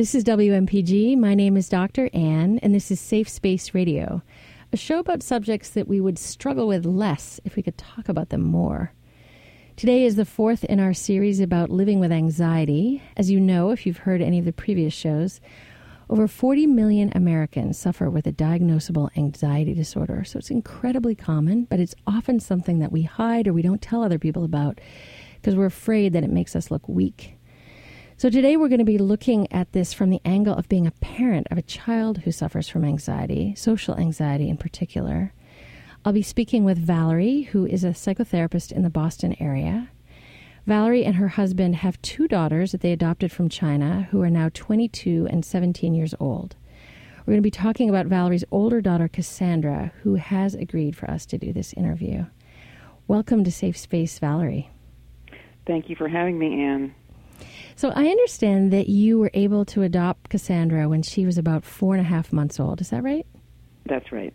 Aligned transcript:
This 0.00 0.14
is 0.14 0.24
WMPG. 0.24 1.18
My 1.18 1.34
name 1.34 1.58
is 1.58 1.68
Dr. 1.68 2.08
Anne, 2.14 2.58
and 2.62 2.74
this 2.74 2.90
is 2.90 2.98
Safe 2.98 3.28
Space 3.28 3.74
Radio, 3.74 4.22
a 4.72 4.76
show 4.78 4.98
about 4.98 5.22
subjects 5.22 5.68
that 5.68 5.88
we 5.88 6.00
would 6.00 6.18
struggle 6.18 6.68
with 6.68 6.86
less 6.86 7.38
if 7.44 7.54
we 7.54 7.62
could 7.62 7.76
talk 7.76 8.08
about 8.08 8.30
them 8.30 8.40
more. 8.40 8.94
Today 9.76 10.06
is 10.06 10.16
the 10.16 10.24
fourth 10.24 10.64
in 10.64 10.80
our 10.80 10.94
series 10.94 11.38
about 11.38 11.68
living 11.68 12.00
with 12.00 12.12
anxiety. 12.12 13.02
As 13.14 13.30
you 13.30 13.38
know, 13.40 13.72
if 13.72 13.84
you've 13.84 13.98
heard 13.98 14.22
any 14.22 14.38
of 14.38 14.46
the 14.46 14.54
previous 14.54 14.94
shows, 14.94 15.38
over 16.08 16.26
40 16.26 16.66
million 16.66 17.12
Americans 17.14 17.76
suffer 17.76 18.08
with 18.08 18.26
a 18.26 18.32
diagnosable 18.32 19.14
anxiety 19.18 19.74
disorder. 19.74 20.24
So 20.24 20.38
it's 20.38 20.50
incredibly 20.50 21.14
common, 21.14 21.64
but 21.64 21.78
it's 21.78 21.94
often 22.06 22.40
something 22.40 22.78
that 22.78 22.90
we 22.90 23.02
hide 23.02 23.46
or 23.46 23.52
we 23.52 23.60
don't 23.60 23.82
tell 23.82 24.02
other 24.02 24.18
people 24.18 24.44
about 24.44 24.80
because 25.34 25.56
we're 25.56 25.66
afraid 25.66 26.14
that 26.14 26.24
it 26.24 26.30
makes 26.30 26.56
us 26.56 26.70
look 26.70 26.88
weak. 26.88 27.36
So, 28.20 28.28
today 28.28 28.58
we're 28.58 28.68
going 28.68 28.80
to 28.80 28.84
be 28.84 28.98
looking 28.98 29.50
at 29.50 29.72
this 29.72 29.94
from 29.94 30.10
the 30.10 30.20
angle 30.26 30.54
of 30.54 30.68
being 30.68 30.86
a 30.86 30.90
parent 30.90 31.46
of 31.50 31.56
a 31.56 31.62
child 31.62 32.18
who 32.18 32.30
suffers 32.30 32.68
from 32.68 32.84
anxiety, 32.84 33.54
social 33.54 33.96
anxiety 33.96 34.50
in 34.50 34.58
particular. 34.58 35.32
I'll 36.04 36.12
be 36.12 36.20
speaking 36.20 36.62
with 36.62 36.76
Valerie, 36.76 37.44
who 37.52 37.64
is 37.64 37.82
a 37.82 37.94
psychotherapist 37.94 38.72
in 38.72 38.82
the 38.82 38.90
Boston 38.90 39.34
area. 39.40 39.88
Valerie 40.66 41.06
and 41.06 41.14
her 41.14 41.28
husband 41.28 41.76
have 41.76 42.02
two 42.02 42.28
daughters 42.28 42.72
that 42.72 42.82
they 42.82 42.92
adopted 42.92 43.32
from 43.32 43.48
China 43.48 44.06
who 44.10 44.20
are 44.20 44.28
now 44.28 44.50
22 44.52 45.26
and 45.30 45.42
17 45.42 45.94
years 45.94 46.14
old. 46.20 46.56
We're 47.20 47.32
going 47.32 47.38
to 47.38 47.40
be 47.40 47.50
talking 47.50 47.88
about 47.88 48.04
Valerie's 48.04 48.44
older 48.50 48.82
daughter, 48.82 49.08
Cassandra, 49.08 49.92
who 50.02 50.16
has 50.16 50.54
agreed 50.54 50.94
for 50.94 51.10
us 51.10 51.24
to 51.24 51.38
do 51.38 51.54
this 51.54 51.72
interview. 51.72 52.26
Welcome 53.08 53.44
to 53.44 53.50
Safe 53.50 53.78
Space, 53.78 54.18
Valerie. 54.18 54.68
Thank 55.66 55.88
you 55.88 55.96
for 55.96 56.08
having 56.08 56.38
me, 56.38 56.62
Anne. 56.62 56.94
So 57.80 57.88
I 57.96 58.08
understand 58.08 58.74
that 58.74 58.90
you 58.90 59.18
were 59.18 59.30
able 59.32 59.64
to 59.64 59.80
adopt 59.80 60.28
Cassandra 60.28 60.86
when 60.86 61.00
she 61.00 61.24
was 61.24 61.38
about 61.38 61.64
four 61.64 61.94
and 61.94 62.02
a 62.02 62.06
half 62.06 62.30
months 62.30 62.60
old. 62.60 62.82
Is 62.82 62.90
that 62.90 63.02
right? 63.02 63.26
That's 63.86 64.12
right. 64.12 64.34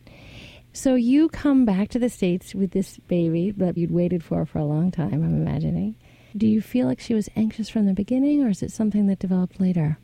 So 0.73 0.95
you 0.95 1.29
come 1.29 1.63
back 1.63 1.89
to 1.89 1.99
the 1.99 2.09
States 2.09 2.55
with 2.55 2.71
this 2.71 2.97
baby 3.07 3.51
that 3.51 3.77
you'd 3.77 3.91
waited 3.91 4.23
for 4.23 4.47
for 4.47 4.57
a 4.57 4.65
long 4.65 4.89
time, 4.89 5.13
I'm 5.13 5.45
imagining. 5.45 5.95
Do 6.35 6.47
you 6.47 6.59
feel 6.59 6.87
like 6.87 6.99
she 6.99 7.13
was 7.13 7.29
anxious 7.35 7.69
from 7.69 7.85
the 7.85 7.93
beginning, 7.93 8.43
or 8.43 8.49
is 8.49 8.63
it 8.63 8.71
something 8.71 9.05
that 9.05 9.19
developed 9.19 9.61
later? 9.61 9.99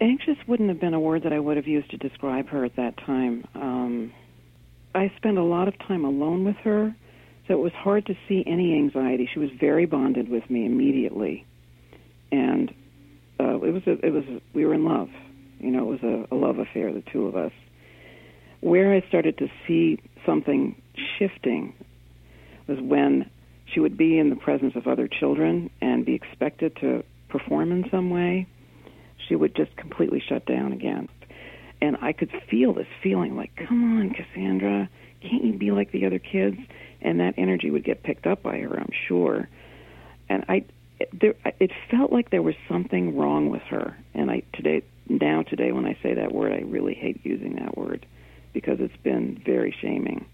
Anxious 0.00 0.38
wouldn't 0.48 0.68
have 0.68 0.80
been 0.80 0.94
a 0.94 1.00
word 1.00 1.22
that 1.22 1.32
I 1.32 1.38
would 1.38 1.56
have 1.56 1.68
used 1.68 1.92
to 1.92 1.96
describe 1.96 2.48
her 2.48 2.64
at 2.64 2.74
that 2.74 2.96
time. 2.96 3.46
Um, 3.54 4.12
I 4.96 5.12
spent 5.16 5.38
a 5.38 5.44
lot 5.44 5.68
of 5.68 5.78
time 5.78 6.04
alone 6.04 6.42
with 6.42 6.56
her, 6.64 6.92
so 7.46 7.54
it 7.54 7.60
was 7.60 7.72
hard 7.72 8.06
to 8.06 8.16
see 8.28 8.42
any 8.48 8.74
anxiety. 8.74 9.30
She 9.32 9.38
was 9.38 9.50
very 9.60 9.86
bonded 9.86 10.28
with 10.28 10.50
me 10.50 10.66
immediately 10.66 11.46
and 12.32 12.74
uh, 13.38 13.60
it 13.60 13.72
was 13.72 13.82
a, 13.86 14.04
it 14.04 14.12
was 14.12 14.24
we 14.54 14.64
were 14.64 14.74
in 14.74 14.84
love. 14.84 15.10
You 15.60 15.70
know, 15.70 15.92
it 15.92 16.02
was 16.02 16.26
a, 16.30 16.34
a 16.34 16.36
love 16.36 16.58
affair, 16.58 16.92
the 16.92 17.04
two 17.12 17.26
of 17.26 17.36
us. 17.36 17.52
Where 18.60 18.92
I 18.92 19.06
started 19.08 19.38
to 19.38 19.48
see 19.66 20.00
something 20.26 20.80
shifting 21.18 21.74
was 22.66 22.78
when 22.80 23.30
she 23.66 23.80
would 23.80 23.96
be 23.96 24.18
in 24.18 24.30
the 24.30 24.36
presence 24.36 24.74
of 24.76 24.86
other 24.86 25.08
children 25.08 25.70
and 25.80 26.04
be 26.04 26.14
expected 26.14 26.76
to 26.80 27.04
perform 27.28 27.72
in 27.72 27.88
some 27.90 28.10
way. 28.10 28.46
She 29.28 29.36
would 29.36 29.54
just 29.54 29.76
completely 29.76 30.22
shut 30.26 30.46
down 30.46 30.72
again. 30.72 31.08
And 31.80 31.96
I 32.00 32.12
could 32.12 32.30
feel 32.50 32.74
this 32.74 32.86
feeling 33.02 33.36
like, 33.36 33.50
come 33.56 33.98
on, 34.00 34.10
Cassandra, 34.10 34.88
can't 35.20 35.44
you 35.44 35.52
be 35.54 35.70
like 35.70 35.90
the 35.90 36.06
other 36.06 36.18
kids? 36.18 36.56
And 37.00 37.18
that 37.20 37.34
energy 37.36 37.70
would 37.70 37.84
get 37.84 38.02
picked 38.02 38.26
up 38.26 38.42
by 38.42 38.58
her, 38.58 38.78
I'm 38.78 38.92
sure. 39.08 39.48
And 40.28 40.44
I, 40.48 40.64
there, 41.12 41.34
it 41.58 41.70
felt 41.90 42.12
like 42.12 42.30
there 42.30 42.42
was 42.42 42.54
something 42.68 43.16
wrong 43.16 43.50
with 43.50 43.62
her. 43.62 43.96
And 44.14 44.30
I 44.30 44.42
today, 44.52 44.82
now 45.08 45.42
today, 45.42 45.72
when 45.72 45.86
I 45.86 45.96
say 46.02 46.14
that 46.14 46.32
word, 46.32 46.52
I 46.52 46.60
really 46.60 46.94
hate 46.94 47.20
using 47.24 47.56
that 47.56 47.76
word 47.76 48.06
because 48.52 48.80
it's 48.80 48.96
been 49.02 49.40
very 49.44 49.74
shaming. 49.80 50.26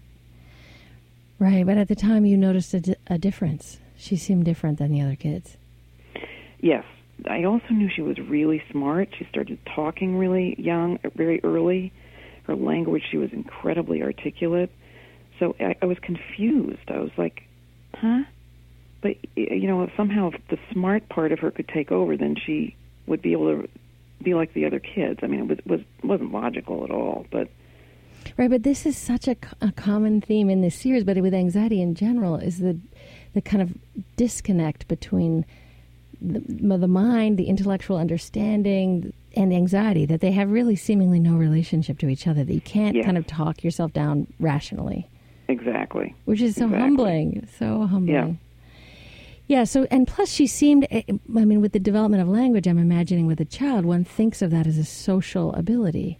Right, 1.39 1.65
but 1.65 1.77
at 1.77 1.87
the 1.87 1.95
time 1.95 2.25
you 2.25 2.35
noticed 2.35 2.73
a, 2.73 2.95
a 3.07 3.17
difference. 3.17 3.79
She 3.95 4.17
seemed 4.17 4.45
different 4.45 4.77
than 4.77 4.91
the 4.91 5.01
other 5.01 5.15
kids. 5.15 5.57
Yes, 6.59 6.83
I 7.29 7.43
also 7.45 7.69
knew 7.69 7.89
she 7.89 8.01
was 8.01 8.17
really 8.17 8.61
smart. 8.71 9.09
She 9.17 9.25
started 9.29 9.57
talking 9.65 10.17
really 10.17 10.55
young, 10.57 10.99
very 11.15 11.43
early. 11.43 11.91
Her 12.43 12.55
language, 12.55 13.03
she 13.09 13.17
was 13.17 13.31
incredibly 13.31 14.01
articulate. 14.03 14.71
So 15.39 15.55
I, 15.59 15.75
I 15.81 15.85
was 15.85 15.97
confused. 15.99 16.89
I 16.89 16.99
was 16.99 17.11
like, 17.17 17.43
huh? 17.95 18.23
But 19.01 19.15
you 19.35 19.67
know, 19.67 19.83
if 19.83 19.91
somehow 19.95 20.31
if 20.33 20.47
the 20.49 20.59
smart 20.71 21.07
part 21.09 21.31
of 21.31 21.39
her 21.39 21.51
could 21.51 21.67
take 21.67 21.91
over, 21.91 22.17
then 22.17 22.35
she 22.35 22.75
would 23.07 23.21
be 23.21 23.31
able 23.31 23.61
to 23.61 23.69
be 24.21 24.33
like 24.33 24.53
the 24.53 24.65
other 24.65 24.79
kids. 24.79 25.19
I 25.23 25.27
mean, 25.27 25.41
it 25.41 25.47
was, 25.47 25.59
was 25.65 25.81
wasn't 26.03 26.31
logical 26.31 26.83
at 26.83 26.91
all, 26.91 27.25
but. 27.31 27.49
Right, 28.37 28.49
but 28.49 28.63
this 28.63 28.85
is 28.85 28.97
such 28.97 29.27
a, 29.27 29.35
a 29.61 29.71
common 29.71 30.19
theme 30.19 30.49
in 30.49 30.61
this 30.61 30.75
series, 30.75 31.05
but 31.05 31.17
with 31.17 31.33
anxiety 31.33 31.81
in 31.81 31.95
general, 31.95 32.35
is 32.35 32.59
the 32.59 32.77
the 33.33 33.41
kind 33.41 33.61
of 33.61 33.73
disconnect 34.17 34.87
between 34.87 35.45
the, 36.21 36.77
the 36.77 36.87
mind, 36.87 37.37
the 37.37 37.45
intellectual 37.45 37.97
understanding, 37.97 39.13
and 39.35 39.53
anxiety 39.53 40.05
that 40.05 40.19
they 40.19 40.31
have 40.31 40.51
really 40.51 40.75
seemingly 40.75 41.19
no 41.19 41.35
relationship 41.35 41.97
to 41.99 42.09
each 42.09 42.27
other. 42.27 42.43
That 42.43 42.53
you 42.53 42.61
can't 42.61 42.95
yes. 42.95 43.05
kind 43.05 43.17
of 43.17 43.25
talk 43.25 43.63
yourself 43.63 43.93
down 43.93 44.27
rationally. 44.39 45.07
Exactly. 45.47 46.13
Which 46.25 46.41
is 46.41 46.55
so 46.55 46.65
exactly. 46.65 46.81
humbling. 46.81 47.47
So 47.57 47.87
humbling. 47.87 48.07
Yeah. 48.13 48.33
Yeah, 49.49 49.63
so 49.63 49.87
and 49.89 50.07
plus 50.07 50.29
she 50.29 50.45
seemed 50.45 50.85
eh, 50.91 51.01
I 51.07 51.43
mean 51.43 51.59
with 51.59 51.73
the 51.73 51.79
development 51.79 52.21
of 52.21 52.29
language 52.29 52.67
I'm 52.67 52.77
imagining 52.77 53.25
with 53.25 53.41
a 53.41 53.45
child 53.45 53.83
one 53.83 54.05
thinks 54.05 54.43
of 54.43 54.51
that 54.51 54.67
as 54.67 54.77
a 54.77 54.85
social 54.85 55.53
ability. 55.55 56.19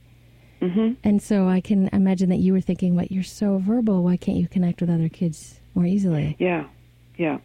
Mm-hmm. 0.63 0.93
And 1.03 1.21
so 1.21 1.47
I 1.47 1.61
can 1.61 1.89
imagine 1.93 2.29
that 2.29 2.39
you 2.39 2.53
were 2.53 2.59
thinking, 2.59 2.95
"What 2.95 3.11
you're 3.11 3.23
so 3.23 3.59
verbal, 3.59 4.03
why 4.03 4.17
can't 4.17 4.37
you 4.39 4.47
connect 4.47 4.81
with 4.81 4.89
other 4.89 5.09
kids 5.09 5.59
more 5.75 5.85
easily?" 5.85 6.37
Yeah. 6.39 6.65
Yeah. 7.17 7.37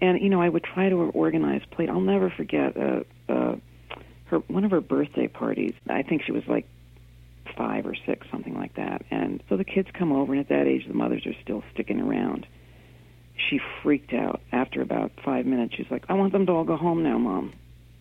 And 0.00 0.22
you 0.22 0.28
know, 0.28 0.40
I 0.40 0.48
would 0.48 0.62
try 0.62 0.88
to 0.88 0.94
organize 0.94 1.62
play. 1.72 1.88
I'll 1.88 2.00
never 2.00 2.30
forget 2.30 2.76
uh 2.76 3.00
uh 3.28 3.56
her 4.26 4.38
one 4.46 4.64
of 4.64 4.70
her 4.70 4.80
birthday 4.80 5.26
parties. 5.26 5.74
I 5.88 6.02
think 6.02 6.22
she 6.22 6.30
was 6.30 6.44
like 6.46 6.66
5 7.56 7.86
or 7.86 7.96
6 8.06 8.26
something 8.30 8.54
like 8.54 8.76
that. 8.76 9.04
And 9.10 9.42
so 9.48 9.56
the 9.56 9.64
kids 9.64 9.88
come 9.92 10.12
over 10.12 10.32
and 10.32 10.40
at 10.40 10.48
that 10.48 10.68
age 10.68 10.86
the 10.86 10.94
mothers 10.94 11.26
are 11.26 11.34
still 11.42 11.64
sticking 11.74 12.00
around 12.00 12.46
she 13.36 13.60
freaked 13.82 14.12
out 14.12 14.40
after 14.52 14.80
about 14.80 15.12
five 15.24 15.46
minutes. 15.46 15.74
She's 15.74 15.90
like, 15.90 16.04
"I 16.08 16.14
want 16.14 16.32
them 16.32 16.46
to 16.46 16.52
all 16.52 16.64
go 16.64 16.76
home 16.76 17.02
now, 17.02 17.18
mom," 17.18 17.52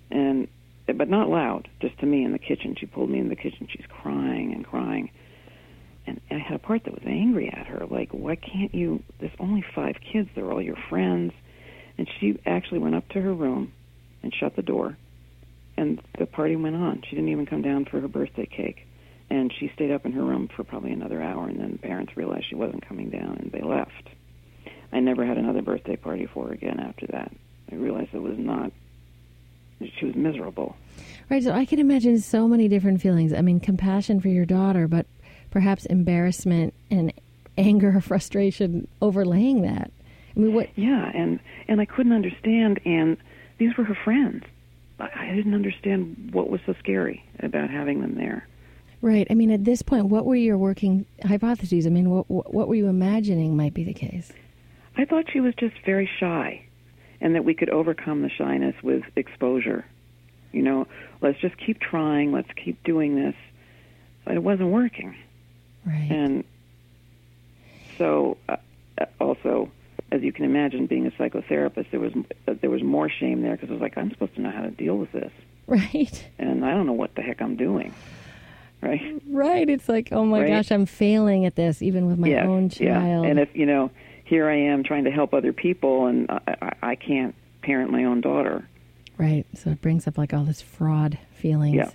and 0.09 0.47
but 0.87 1.09
not 1.09 1.29
loud, 1.29 1.67
just 1.81 1.97
to 1.99 2.05
me 2.05 2.23
in 2.23 2.31
the 2.31 2.39
kitchen. 2.39 2.75
She 2.75 2.85
pulled 2.85 3.09
me 3.09 3.19
in 3.19 3.29
the 3.29 3.35
kitchen. 3.35 3.67
She's 3.69 3.85
crying 3.87 4.53
and 4.53 4.65
crying, 4.65 5.09
and 6.05 6.21
I 6.29 6.37
had 6.37 6.55
a 6.55 6.59
part 6.59 6.83
that 6.83 6.93
was 6.93 7.03
angry 7.05 7.49
at 7.49 7.67
her, 7.67 7.85
like, 7.87 8.11
"Why 8.11 8.35
can't 8.35 8.73
you? 8.73 9.03
There's 9.19 9.35
only 9.39 9.61
five 9.61 9.99
kids. 9.99 10.29
They're 10.35 10.51
all 10.51 10.61
your 10.61 10.77
friends." 10.89 11.33
And 11.97 12.09
she 12.19 12.37
actually 12.45 12.79
went 12.79 12.95
up 12.95 13.07
to 13.09 13.21
her 13.21 13.33
room 13.33 13.71
and 14.21 14.33
shut 14.33 14.55
the 14.55 14.61
door, 14.61 14.97
and 15.77 16.01
the 16.17 16.25
party 16.25 16.55
went 16.55 16.75
on. 16.75 17.01
She 17.03 17.15
didn't 17.15 17.29
even 17.29 17.45
come 17.45 17.61
down 17.61 17.85
for 17.85 17.99
her 18.01 18.07
birthday 18.07 18.45
cake. 18.45 18.85
And 19.29 19.51
she 19.51 19.69
stayed 19.69 19.91
up 19.91 20.05
in 20.05 20.11
her 20.11 20.23
room 20.23 20.47
for 20.49 20.63
probably 20.63 20.91
another 20.91 21.21
hour, 21.21 21.47
and 21.47 21.59
then 21.59 21.71
the 21.71 21.77
parents 21.79 22.15
realized 22.15 22.45
she 22.45 22.55
wasn't 22.55 22.85
coming 22.85 23.09
down, 23.09 23.37
and 23.37 23.51
they 23.51 23.61
left 23.61 24.09
I 24.91 24.99
never 24.99 25.25
had 25.25 25.37
another 25.37 25.61
birthday 25.61 25.95
party 25.95 26.25
for 26.25 26.47
her 26.47 26.53
again 26.53 26.79
after 26.79 27.07
that. 27.07 27.31
I 27.71 27.75
realized 27.75 28.13
it 28.13 28.21
was 28.21 28.37
not. 28.37 28.71
She 29.99 30.05
was 30.05 30.15
miserable. 30.15 30.75
Right. 31.29 31.43
So 31.43 31.51
I 31.51 31.65
can 31.65 31.79
imagine 31.79 32.19
so 32.19 32.47
many 32.47 32.67
different 32.67 33.01
feelings. 33.01 33.33
I 33.33 33.41
mean, 33.41 33.59
compassion 33.59 34.21
for 34.21 34.29
your 34.29 34.45
daughter, 34.45 34.87
but 34.87 35.05
perhaps 35.51 35.85
embarrassment 35.85 36.73
and 36.89 37.11
anger 37.57 37.97
or 37.97 38.01
frustration 38.01 38.87
overlaying 39.01 39.61
that. 39.63 39.91
I 40.35 40.39
mean, 40.39 40.53
what? 40.53 40.69
Yeah, 40.75 41.11
and 41.13 41.39
and 41.67 41.81
I 41.81 41.85
couldn't 41.85 42.13
understand. 42.13 42.79
And 42.85 43.17
these 43.57 43.75
were 43.77 43.83
her 43.83 43.97
friends. 44.03 44.43
I 44.99 45.33
didn't 45.35 45.53
understand 45.53 46.29
what 46.31 46.49
was 46.49 46.61
so 46.65 46.73
scary 46.79 47.23
about 47.39 47.69
having 47.69 48.01
them 48.01 48.15
there. 48.15 48.47
Right. 49.01 49.27
I 49.29 49.33
mean, 49.33 49.51
at 49.51 49.65
this 49.65 49.81
point, 49.81 50.05
what 50.05 50.25
were 50.25 50.35
your 50.35 50.57
working 50.57 51.05
hypotheses? 51.23 51.85
I 51.85 51.89
mean, 51.89 52.09
what 52.09 52.29
what 52.29 52.67
were 52.67 52.75
you 52.75 52.87
imagining 52.87 53.57
might 53.57 53.73
be 53.73 53.83
the 53.83 53.93
case? 53.93 54.31
I 54.97 55.05
thought 55.05 55.25
she 55.31 55.39
was 55.39 55.53
just 55.55 55.75
very 55.85 56.09
shy 56.19 56.65
and 57.21 57.35
that 57.35 57.43
we 57.45 57.53
could 57.53 57.69
overcome 57.69 58.21
the 58.21 58.29
shyness 58.29 58.75
with 58.83 59.03
exposure. 59.15 59.85
You 60.51 60.61
know, 60.61 60.87
let's 61.21 61.39
just 61.39 61.57
keep 61.57 61.79
trying, 61.79 62.31
let's 62.31 62.49
keep 62.63 62.83
doing 62.83 63.15
this. 63.15 63.35
But 64.23 64.35
it 64.35 64.43
wasn't 64.43 64.69
working. 64.69 65.15
Right. 65.85 66.09
And 66.09 66.43
so 67.97 68.37
uh, 68.49 68.57
also 69.19 69.71
as 70.11 70.21
you 70.21 70.31
can 70.31 70.45
imagine 70.45 70.87
being 70.87 71.07
a 71.07 71.11
psychotherapist 71.11 71.91
there 71.91 71.99
was 71.99 72.13
uh, 72.47 72.53
there 72.61 72.69
was 72.69 72.83
more 72.83 73.09
shame 73.09 73.41
there 73.41 73.53
because 73.55 73.69
I 73.69 73.73
was 73.73 73.81
like 73.81 73.97
I'm 73.97 74.11
supposed 74.11 74.35
to 74.35 74.41
know 74.41 74.51
how 74.51 74.61
to 74.61 74.71
deal 74.71 74.97
with 74.97 75.11
this. 75.11 75.31
Right. 75.67 76.27
And 76.37 76.63
I 76.63 76.71
don't 76.71 76.85
know 76.85 76.93
what 76.93 77.15
the 77.15 77.21
heck 77.21 77.41
I'm 77.41 77.55
doing. 77.55 77.93
Right? 78.81 79.19
Right. 79.27 79.67
It's 79.67 79.89
like, 79.89 80.09
oh 80.11 80.25
my 80.25 80.41
right? 80.41 80.49
gosh, 80.49 80.71
I'm 80.71 80.85
failing 80.85 81.45
at 81.45 81.55
this 81.55 81.81
even 81.81 82.05
with 82.05 82.19
my 82.19 82.27
yeah, 82.27 82.45
own 82.45 82.69
child. 82.69 83.23
Yeah. 83.23 83.29
And 83.29 83.39
if, 83.39 83.55
you 83.55 83.65
know, 83.65 83.89
here 84.25 84.49
I 84.49 84.55
am 84.55 84.83
trying 84.83 85.05
to 85.05 85.11
help 85.11 85.33
other 85.33 85.53
people, 85.53 86.07
and 86.07 86.29
I, 86.29 86.73
I, 86.81 86.95
can't 86.95 87.35
parent 87.61 87.91
my 87.91 88.03
own 88.03 88.21
daughter. 88.21 88.67
Right. 89.17 89.45
So 89.55 89.69
it 89.69 89.81
brings 89.81 90.07
up 90.07 90.17
like 90.17 90.33
all 90.33 90.43
this 90.43 90.61
fraud 90.61 91.17
feelings. 91.35 91.75
Yeah. 91.75 91.91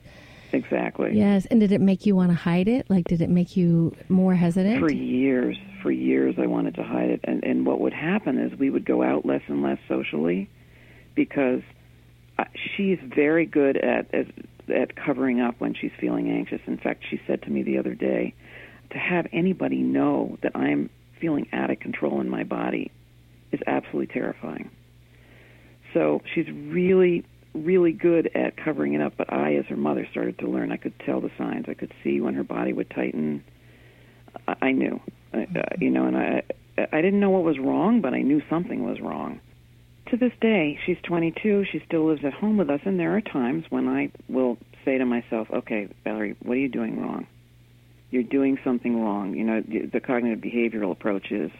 Exactly. 0.52 1.16
Yes. 1.16 1.46
And 1.46 1.60
did 1.60 1.70
it 1.70 1.80
make 1.80 2.06
you 2.06 2.16
want 2.16 2.30
to 2.30 2.36
hide 2.36 2.66
it? 2.66 2.88
Like, 2.90 3.04
did 3.04 3.20
it 3.20 3.30
make 3.30 3.56
you 3.56 3.94
more 4.08 4.34
hesitant? 4.34 4.80
For 4.80 4.90
years, 4.90 5.56
for 5.82 5.92
years, 5.92 6.36
I 6.38 6.46
wanted 6.46 6.74
to 6.76 6.82
hide 6.82 7.10
it. 7.10 7.20
And, 7.24 7.44
and 7.44 7.64
what 7.66 7.80
would 7.80 7.92
happen 7.92 8.38
is 8.38 8.58
we 8.58 8.70
would 8.70 8.84
go 8.84 9.02
out 9.02 9.24
less 9.24 9.42
and 9.46 9.62
less 9.62 9.78
socially 9.86 10.50
because 11.14 11.62
uh, 12.38 12.44
she's 12.76 12.98
very 13.14 13.46
good 13.46 13.76
at, 13.76 14.12
at 14.12 14.26
at 14.70 14.94
covering 14.96 15.40
up 15.40 15.56
when 15.58 15.74
she's 15.74 15.92
feeling 16.00 16.30
anxious. 16.30 16.60
In 16.66 16.78
fact, 16.78 17.04
she 17.08 17.20
said 17.26 17.42
to 17.42 17.50
me 17.50 17.62
the 17.62 17.78
other 17.78 17.94
day, 17.94 18.34
to 18.90 18.98
have 18.98 19.26
anybody 19.32 19.82
know 19.82 20.38
that 20.42 20.56
I'm 20.56 20.90
feeling 21.20 21.48
out 21.52 21.70
of 21.70 21.80
control 21.80 22.20
in 22.20 22.28
my 22.28 22.44
body 22.44 22.90
is 23.52 23.60
absolutely 23.66 24.12
terrifying. 24.12 24.70
So 25.94 26.22
she's 26.34 26.46
really, 26.48 27.24
really 27.54 27.92
good 27.92 28.30
at 28.34 28.56
covering 28.56 28.94
it 28.94 29.00
up. 29.00 29.14
But 29.16 29.32
I, 29.32 29.54
as 29.56 29.66
her 29.66 29.76
mother, 29.76 30.06
started 30.10 30.38
to 30.38 30.48
learn. 30.48 30.72
I 30.72 30.76
could 30.76 30.98
tell 31.00 31.20
the 31.20 31.30
signs. 31.36 31.66
I 31.68 31.74
could 31.74 31.92
see 32.04 32.20
when 32.20 32.34
her 32.34 32.44
body 32.44 32.72
would 32.72 32.90
tighten. 32.90 33.44
I, 34.46 34.54
I 34.62 34.72
knew, 34.72 35.00
uh, 35.34 35.38
you 35.78 35.90
know, 35.90 36.06
and 36.06 36.16
I, 36.16 36.42
I 36.92 37.00
didn't 37.00 37.20
know 37.20 37.30
what 37.30 37.42
was 37.42 37.58
wrong, 37.58 38.00
but 38.00 38.14
I 38.14 38.22
knew 38.22 38.42
something 38.48 38.84
was 38.84 39.00
wrong. 39.00 39.40
To 40.10 40.16
this 40.16 40.32
day, 40.40 40.78
she's 40.86 40.96
22. 41.04 41.64
She 41.70 41.82
still 41.86 42.06
lives 42.06 42.24
at 42.24 42.32
home 42.32 42.56
with 42.56 42.70
us, 42.70 42.80
and 42.84 42.98
there 42.98 43.16
are 43.16 43.20
times 43.20 43.64
when 43.70 43.86
I 43.86 44.10
will 44.28 44.58
say 44.84 44.98
to 44.98 45.04
myself, 45.04 45.48
"Okay, 45.52 45.88
Valerie, 46.04 46.36
what 46.42 46.54
are 46.54 46.60
you 46.60 46.68
doing 46.68 47.00
wrong? 47.00 47.26
You're 48.10 48.22
doing 48.22 48.58
something 48.64 49.00
wrong." 49.00 49.34
You 49.34 49.44
know, 49.44 49.60
the 49.60 50.00
cognitive 50.00 50.40
behavioral 50.40 50.90
approach 50.92 51.30
is 51.30 51.50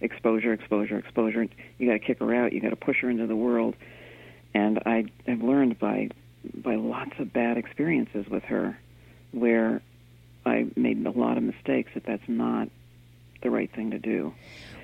exposure, 0.00 0.52
exposure, 0.52 0.98
exposure. 0.98 1.46
You 1.78 1.86
got 1.86 1.94
to 1.94 1.98
kick 1.98 2.20
her 2.20 2.34
out. 2.34 2.52
You 2.52 2.60
got 2.60 2.70
to 2.70 2.76
push 2.76 3.00
her 3.02 3.10
into 3.10 3.26
the 3.26 3.36
world. 3.36 3.74
And 4.54 4.78
I 4.86 5.04
have 5.26 5.42
learned 5.42 5.78
by 5.78 6.10
by 6.54 6.76
lots 6.76 7.18
of 7.18 7.32
bad 7.32 7.58
experiences 7.58 8.26
with 8.28 8.44
her, 8.44 8.78
where 9.32 9.82
I 10.46 10.66
made 10.76 11.04
a 11.04 11.10
lot 11.10 11.36
of 11.36 11.42
mistakes. 11.42 11.90
That 11.94 12.04
that's 12.04 12.28
not 12.28 12.68
the 13.42 13.50
right 13.50 13.70
thing 13.70 13.90
to 13.90 13.98
do. 13.98 14.34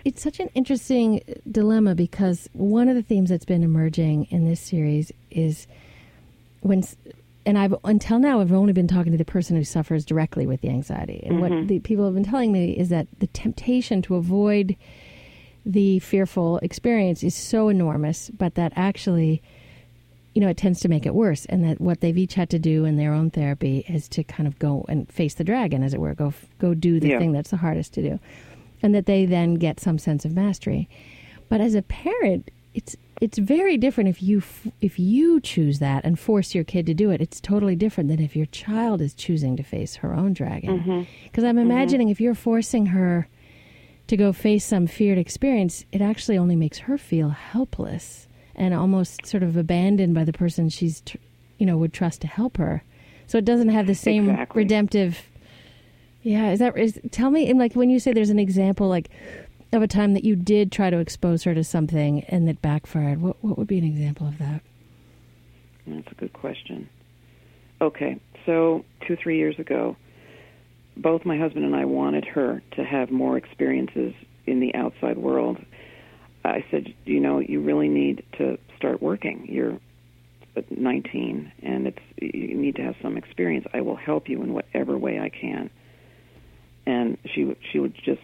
It's 0.05 0.23
such 0.23 0.39
an 0.39 0.51
interesting 0.55 1.23
dilemma 1.51 1.95
because 1.95 2.49
one 2.53 2.89
of 2.89 2.95
the 2.95 3.03
themes 3.03 3.31
that's 3.31 3.47
been 3.47 3.63
emerging 3.63 4.27
in 4.31 4.45
this 4.45 4.61
series 4.61 5.13
is 5.31 5.67
when 6.61 6.83
and 7.47 7.59
I've 7.59 7.75
until 7.85 8.19
now 8.19 8.41
I've 8.41 8.53
only 8.53 8.73
been 8.73 8.89
talking 8.89 9.13
to 9.13 9.19
the 9.19 9.25
person 9.25 9.57
who 9.57 9.65
suffers 9.65 10.05
directly 10.05 10.47
with 10.47 10.61
the 10.61 10.69
anxiety. 10.69 11.23
And 11.25 11.39
mm-hmm. 11.39 11.59
what 11.59 11.69
the 11.69 11.81
people 11.81 12.05
have 12.05 12.15
been 12.15 12.25
telling 12.25 12.53
me 12.53 12.73
is 12.73 12.89
that 12.89 13.07
the 13.19 13.27
temptation 13.29 14.03
to 14.03 14.17
avoid 14.17 14.77
the 15.67 15.99
fearful 16.01 16.59
experience 16.59 17.23
is 17.23 17.35
so 17.35 17.69
enormous, 17.69 18.31
but 18.31 18.55
that 18.55 18.73
actually, 18.77 19.43
you 20.35 20.41
know, 20.41 20.49
it 20.49 20.57
tends 20.57 20.81
to 20.81 20.89
make 20.89 21.07
it 21.07 21.15
worse. 21.15 21.47
And 21.47 21.65
that 21.65 21.81
what 21.81 22.01
they've 22.01 22.17
each 22.17 22.35
had 22.35 22.51
to 22.51 22.59
do 22.59 22.85
in 22.85 22.97
their 22.97 23.13
own 23.13 23.31
therapy 23.31 23.85
is 23.89 24.09
to 24.11 24.25
kind 24.25 24.47
of 24.47 24.59
go 24.59 24.85
and 24.89 25.11
face 25.11 25.35
the 25.35 25.45
dragon, 25.45 25.83
as 25.83 25.95
it 25.95 26.01
were, 26.01 26.15
go 26.15 26.33
go 26.59 26.75
do 26.75 27.01
the 27.01 27.09
yeah. 27.09 27.19
thing 27.19 27.33
that's 27.33 27.51
the 27.51 27.57
hardest 27.57 27.95
to 27.95 28.03
do, 28.03 28.21
and 28.83 28.95
that 28.95 29.07
they 29.07 29.25
then 29.25 29.55
get 29.55 29.81
some 29.81 29.99
sense 29.99 30.25
of 30.25 30.35
mastery. 30.35 30.89
But 31.49 31.61
as 31.61 31.75
a 31.75 31.83
parent, 31.83 32.51
it's 32.75 32.97
it's 33.21 33.39
very 33.39 33.77
different 33.77 34.09
if 34.09 34.23
you 34.23 34.43
if 34.81 34.99
you 34.99 35.41
choose 35.41 35.79
that 35.79 36.05
and 36.05 36.19
force 36.19 36.55
your 36.55 36.65
kid 36.65 36.87
to 36.87 36.95
do 36.95 37.11
it. 37.11 37.21
It's 37.21 37.41
totally 37.41 37.77
different 37.77 38.09
than 38.11 38.21
if 38.21 38.35
your 38.35 38.47
child 38.47 39.01
is 39.01 39.15
choosing 39.15 39.57
to 39.57 39.63
face 39.63 39.97
her 39.97 40.15
own 40.15 40.33
dragon. 40.33 40.79
Because 41.25 41.45
mm-hmm. 41.45 41.45
I'm 41.45 41.57
mm-hmm. 41.57 41.71
imagining 41.71 42.07
mm-hmm. 42.09 42.13
if 42.13 42.21
you're 42.21 42.35
forcing 42.35 42.87
her 42.87 43.29
to 44.07 44.17
go 44.17 44.33
face 44.33 44.65
some 44.65 44.87
feared 44.87 45.19
experience, 45.19 45.85
it 45.93 46.01
actually 46.03 46.37
only 46.37 46.57
makes 46.57 46.79
her 46.79 46.99
feel 46.99 47.31
helpless 47.31 48.29
and 48.55 48.75
almost 48.75 49.27
sort 49.27 49.43
of 49.43 49.57
abandoned 49.57 50.15
by 50.15 50.25
the 50.25 50.33
person 50.33 50.69
she's 50.69 51.03
you 51.59 51.67
know 51.67 51.77
would 51.77 51.93
trust 51.93 52.21
to 52.23 52.27
help 52.27 52.57
her. 52.57 52.83
So 53.27 53.39
it 53.39 53.45
doesn't 53.45 53.71
have 53.71 53.87
the 53.87 53.95
same 53.95 54.29
exactly. 54.29 54.63
redemptive. 54.63 55.31
Yeah, 56.23 56.51
is 56.51 56.59
that 56.59 56.77
is? 56.77 57.01
Tell 57.11 57.31
me, 57.31 57.49
and 57.49 57.59
like 57.59 57.75
when 57.75 57.91
you 57.91 57.99
say 57.99 58.13
there's 58.13 58.31
an 58.31 58.39
example, 58.39 58.89
like 58.89 59.11
of 59.73 59.83
a 59.83 59.87
time 59.87 60.15
that 60.15 60.25
you 60.25 60.37
did 60.37 60.71
try 60.71 60.91
to 60.91 60.99
expose 60.99 61.45
her 61.45 61.55
to 61.55 61.65
something 61.65 62.25
and 62.25 62.47
that 62.49 62.63
backfired. 62.63 63.21
What 63.21 63.43
what 63.43 63.59
would 63.59 63.67
be 63.67 63.79
an 63.79 63.85
example 63.85 64.27
of 64.27 64.39
that? 64.39 64.63
That's 65.87 66.11
a 66.11 66.15
good 66.15 66.33
question. 66.33 66.89
Okay, 67.81 68.21
so 68.47 68.85
two 69.07 69.17
three 69.17 69.39
years 69.39 69.59
ago, 69.59 69.97
both 70.97 71.25
my 71.25 71.37
husband 71.37 71.65
and 71.65 71.75
I 71.75 71.85
wanted 71.85 72.25
her 72.27 72.63
to 72.77 72.85
have 72.85 73.11
more 73.11 73.37
experiences 73.37 74.15
in 74.47 74.61
the 74.61 74.75
outside 74.75 75.19
world. 75.19 75.59
I 76.45 76.65
said, 76.71 76.95
you 77.05 77.21
know, 77.21 77.39
you 77.39 77.61
really 77.61 77.89
need 77.89 78.25
to 78.39 78.59
start 78.77 79.01
working. 79.03 79.47
You're 79.49 79.81
19, 80.71 81.53
and 81.63 81.87
it's 81.87 81.99
you 82.21 82.57
need 82.57 82.77
to 82.77 82.83
have 82.83 82.95
some 83.03 83.17
experience. 83.17 83.67
I 83.73 83.81
will 83.81 83.97
help 83.97 84.29
you 84.29 84.43
in 84.43 84.53
whatever 84.53 84.97
way 84.97 85.19
I 85.19 85.29
can. 85.29 85.71
And 86.87 87.19
she 87.35 87.57
she 87.73 87.79
would 87.79 87.95
just 87.95 88.21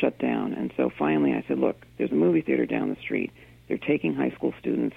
shut 0.00 0.18
down. 0.18 0.52
And 0.52 0.72
so 0.76 0.90
finally 0.98 1.32
I 1.32 1.44
said, 1.48 1.58
look, 1.58 1.84
there's 1.98 2.12
a 2.12 2.16
movie 2.16 2.42
theater 2.42 2.66
down 2.66 2.90
the 2.90 3.00
street. 3.00 3.32
They're 3.68 3.78
taking 3.78 4.14
high 4.14 4.30
school 4.30 4.52
students. 4.58 4.96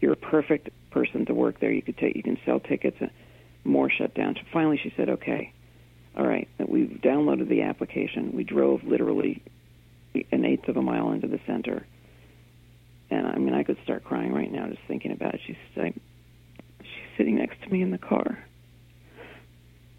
You're 0.00 0.12
a 0.12 0.16
perfect 0.16 0.70
person 0.90 1.26
to 1.26 1.34
work 1.34 1.60
there. 1.60 1.72
You 1.72 1.82
could 1.82 1.98
take, 1.98 2.16
you 2.16 2.22
can 2.22 2.38
sell 2.44 2.60
tickets. 2.60 2.96
And 3.00 3.10
more 3.64 3.90
shut 3.90 4.14
down. 4.14 4.34
So 4.34 4.42
finally 4.52 4.80
she 4.82 4.92
said, 4.96 5.08
okay, 5.08 5.52
all 6.16 6.26
right. 6.26 6.48
We 6.66 6.86
downloaded 6.86 7.48
the 7.48 7.62
application. 7.62 8.32
We 8.34 8.44
drove 8.44 8.82
literally 8.82 9.42
an 10.32 10.44
eighth 10.44 10.68
of 10.68 10.76
a 10.76 10.82
mile 10.82 11.12
into 11.12 11.28
the 11.28 11.40
center. 11.46 11.86
And 13.10 13.26
I 13.26 13.36
mean, 13.38 13.54
I 13.54 13.62
could 13.62 13.78
start 13.84 14.04
crying 14.04 14.32
right 14.32 14.50
now 14.50 14.66
just 14.68 14.82
thinking 14.88 15.12
about 15.12 15.34
it. 15.34 15.40
She's 15.46 15.56
like, 15.76 15.94
she's 16.80 17.16
sitting 17.16 17.36
next 17.36 17.62
to 17.62 17.68
me 17.68 17.82
in 17.82 17.90
the 17.90 17.98
car 17.98 18.44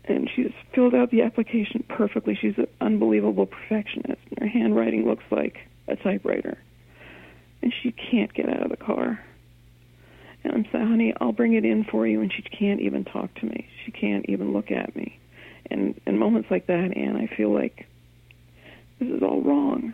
and 0.09 0.29
she's 0.35 0.51
filled 0.73 0.95
out 0.95 1.11
the 1.11 1.21
application 1.21 1.83
perfectly. 1.87 2.37
She's 2.39 2.57
an 2.57 2.67
unbelievable 2.81 3.45
perfectionist. 3.45 4.21
Her 4.39 4.47
handwriting 4.47 5.07
looks 5.07 5.23
like 5.31 5.57
a 5.87 5.95
typewriter. 5.95 6.57
And 7.61 7.73
she 7.83 7.91
can't 7.91 8.33
get 8.33 8.49
out 8.49 8.63
of 8.63 8.69
the 8.69 8.77
car. 8.77 9.23
And 10.43 10.53
I'm 10.53 10.65
saying, 10.71 10.87
honey, 10.87 11.13
I'll 11.21 11.31
bring 11.31 11.53
it 11.53 11.65
in 11.65 11.83
for 11.83 12.07
you. 12.07 12.21
And 12.21 12.31
she 12.33 12.41
can't 12.41 12.81
even 12.81 13.05
talk 13.05 13.33
to 13.35 13.45
me. 13.45 13.67
She 13.85 13.91
can't 13.91 14.25
even 14.27 14.51
look 14.51 14.71
at 14.71 14.95
me. 14.95 15.19
And 15.69 15.99
in 16.07 16.17
moments 16.17 16.49
like 16.49 16.67
that, 16.67 16.97
Anne, 16.97 17.15
I 17.15 17.33
feel 17.35 17.53
like 17.53 17.85
this 18.99 19.09
is 19.09 19.21
all 19.21 19.41
wrong. 19.41 19.93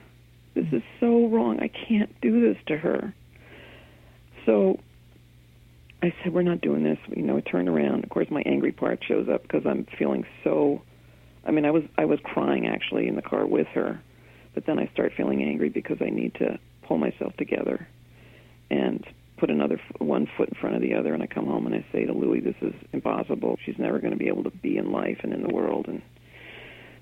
This 0.54 0.68
is 0.72 0.84
so 1.00 1.28
wrong. 1.28 1.60
I 1.60 1.68
can't 1.68 2.10
do 2.22 2.42
this 2.42 2.58
to 2.68 2.78
her. 2.78 3.14
So 4.46 4.80
I 6.06 6.14
said, 6.22 6.34
"We're 6.34 6.44
not 6.44 6.62
doing 6.62 6.84
this." 6.84 7.00
You 7.16 7.24
know, 7.24 7.38
I 7.38 7.42
turn 7.42 7.68
around. 7.68 8.04
Of 8.04 8.12
course, 8.12 8.30
my 8.30 8.44
angry 8.46 8.72
part 8.72 9.04
shows 9.04 9.28
up 9.28 9.42
because 9.42 9.66
I'm 9.66 9.86
feeling 9.98 10.26
so. 10.44 10.84
I 11.44 11.52
mean, 11.52 11.66
I 11.66 11.72
was 11.72 11.84
I 11.98 12.06
was 12.06 12.20
crying 12.24 12.68
actually 12.68 13.08
in 13.08 13.16
the 13.16 13.24
car 13.24 13.46
with 13.46 13.68
her, 13.70 14.00
but 14.54 14.66
then 14.68 14.78
I 14.78 14.88
start 14.94 15.14
feeling 15.18 15.44
angry 15.44 15.70
because 15.70 15.98
I 16.02 16.10
need 16.10 16.36
to 16.36 16.60
pull 16.84 17.00
myself 17.00 17.36
together 17.38 17.88
and 18.70 19.04
put 19.38 19.50
another 19.50 19.82
one 19.98 20.28
foot 20.38 20.50
in 20.50 20.56
front 20.56 20.76
of 20.76 20.82
the 20.82 20.94
other. 20.94 21.14
And 21.14 21.24
I 21.24 21.28
come 21.28 21.48
home 21.48 21.66
and 21.66 21.76
I 21.76 21.84
say 21.92 22.06
to 22.06 22.14
Louie, 22.14 22.40
"This 22.40 22.56
is 22.62 22.74
impossible. 22.94 23.58
She's 23.66 23.80
never 23.80 23.98
going 24.00 24.14
to 24.14 24.20
be 24.20 24.28
able 24.28 24.44
to 24.44 24.52
be 24.52 24.78
in 24.78 24.92
life 24.92 25.22
and 25.24 25.34
in 25.34 25.42
the 25.42 25.54
world." 25.54 25.88
And 25.88 26.04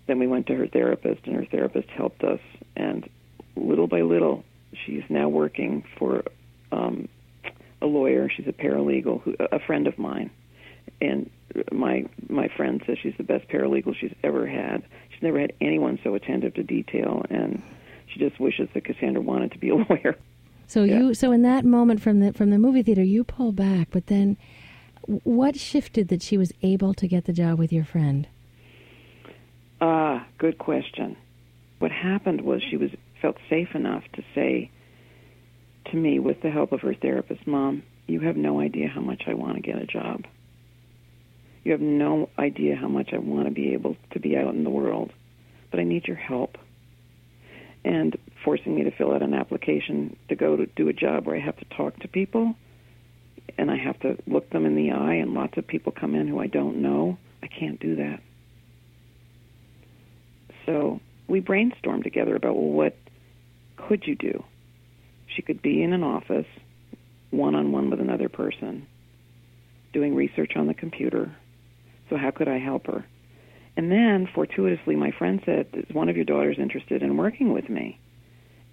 then 0.08 0.18
we 0.18 0.28
went 0.28 0.48
to 0.48 0.56
her 0.56 0.68
therapist, 0.68 1.26
and 1.26 1.36
her 1.36 1.46
therapist 1.46 1.90
helped 1.90 2.24
us. 2.24 2.40
And 2.78 3.10
little 3.58 3.88
by 3.88 4.02
little, 4.02 4.46
she's 4.86 5.04
now 5.10 5.28
working 5.28 5.84
for 5.98 6.24
um, 6.72 7.10
a 7.84 7.88
lawyer. 7.88 8.30
She's 8.36 8.48
a 8.48 8.54
paralegal, 8.54 9.22
who, 9.22 9.36
a 9.52 9.60
friend 9.60 9.86
of 9.86 9.98
mine, 10.00 10.32
and 11.02 11.30
my 11.72 12.06
my 12.30 12.48
friend 12.48 12.82
says 12.88 12.98
she's 13.02 13.14
the 13.18 13.24
best 13.24 13.48
paralegal 13.50 13.96
she's 14.00 14.14
ever 14.24 14.48
had. 14.48 14.84
She's 15.12 15.22
never 15.22 15.40
had 15.40 15.54
anyone 15.62 16.00
so 16.04 16.16
attentive 16.16 16.56
to 16.56 16.64
detail, 16.64 17.24
and 17.30 17.62
she 18.08 18.20
just 18.20 18.40
wishes 18.40 18.70
that 18.74 18.86
Cassandra 18.86 19.22
wanted 19.22 19.52
to 19.52 19.60
be 19.60 19.70
a 19.70 19.76
lawyer. 19.90 20.18
So 20.66 20.84
yeah. 20.84 20.98
you 20.98 21.14
so 21.14 21.32
in 21.32 21.44
that 21.44 21.66
moment 21.66 22.02
from 22.02 22.20
the 22.22 22.34
from 22.34 22.50
the 22.50 22.58
movie 22.58 22.82
theater, 22.82 23.04
you 23.04 23.24
pull 23.24 23.52
back, 23.52 23.90
but 23.92 24.08
then 24.08 24.38
what 25.06 25.58
shifted 25.58 26.08
that 26.08 26.22
she 26.22 26.38
was 26.38 26.54
able 26.62 26.94
to 26.94 27.08
get 27.08 27.26
the 27.26 27.34
job 27.34 27.60
with 27.60 27.74
your 27.74 27.84
friend? 27.84 28.28
Ah, 29.82 30.26
good 30.38 30.58
question. 30.58 31.18
What 31.80 31.92
happened 31.92 32.42
was 32.42 32.62
she 32.64 32.78
was 32.78 32.92
felt 33.22 33.36
safe 33.50 33.76
enough 33.76 34.04
to 34.14 34.24
say 34.34 34.72
to 35.92 35.98
me 35.98 36.20
with 36.20 36.42
the 36.42 36.50
help 36.50 36.72
of 36.72 36.82
her 36.82 36.94
therapist, 36.94 37.46
Mom, 37.46 37.84
you 38.08 38.20
have 38.22 38.38
no 38.38 38.60
idea 38.60 38.88
how 38.88 39.02
much 39.02 39.24
I 39.28 39.34
want 39.34 39.56
to 39.56 39.62
get 39.62 39.82
a 39.82 39.86
job. 39.86 40.26
You 41.64 41.72
have 41.72 41.82
no 41.82 42.30
idea 42.38 42.76
how 42.76 42.88
much 42.88 43.10
I 43.14 43.18
want 43.18 43.46
to 43.46 43.52
be 43.52 43.74
able 43.74 43.96
to 44.12 44.20
be 44.20 44.36
out 44.36 44.54
in 44.54 44.64
the 44.64 44.70
world, 44.70 45.12
but 45.72 45.80
I 45.80 45.84
need 45.84 46.08
your 46.08 46.18
help. 46.18 46.58
And 47.86 48.18
forcing 48.44 48.76
me 48.76 48.84
to 48.84 48.92
fill 48.92 49.14
out 49.14 49.22
an 49.22 49.34
application 49.34 50.18
to 50.30 50.36
go 50.36 50.58
to 50.58 50.66
do 50.66 50.90
a 50.90 50.94
job 50.94 51.26
where 51.26 51.36
I 51.36 51.40
have 51.40 51.58
to 51.58 51.66
talk 51.66 52.00
to 52.00 52.08
people 52.08 52.56
and 53.58 53.70
I 53.70 53.78
have 53.78 54.00
to 54.02 54.18
look 54.26 54.50
them 54.50 54.66
in 54.66 54.76
the 54.76 54.92
eye, 54.92 55.16
and 55.16 55.34
lots 55.34 55.58
of 55.58 55.68
people 55.68 55.92
come 55.92 56.16
in 56.16 56.28
who 56.28 56.40
I 56.40 56.48
don't 56.48 56.78
know. 56.78 57.18
I 57.42 57.48
can't 57.48 57.80
do 57.80 57.98
that. 57.98 58.22
So 60.66 61.02
we 61.28 61.42
brainstormed 61.42 62.04
together 62.04 62.36
about 62.36 62.56
well, 62.56 62.72
what 62.72 62.98
could 63.76 64.06
you 64.06 64.16
do? 64.16 64.44
She 65.36 65.42
could 65.42 65.62
be 65.62 65.82
in 65.84 65.94
an 65.94 66.04
office 66.04 66.48
one 67.32 67.56
on 67.56 67.72
one 67.72 67.90
with 67.90 68.00
another 68.00 68.30
person, 68.30 68.88
doing 69.92 70.16
research 70.16 70.56
on 70.56 70.68
the 70.68 70.74
computer. 70.74 71.36
So, 72.10 72.18
how 72.18 72.32
could 72.32 72.48
I 72.48 72.60
help 72.60 72.86
her? 72.88 73.06
And 73.76 73.92
then, 73.92 74.28
fortuitously, 74.34 74.96
my 74.96 75.12
friend 75.12 75.42
said, 75.46 75.68
Is 75.74 75.96
one 75.96 76.10
of 76.10 76.16
your 76.16 76.26
daughters 76.26 76.58
interested 76.60 77.02
in 77.02 77.18
working 77.18 77.52
with 77.54 77.70
me? 77.70 78.00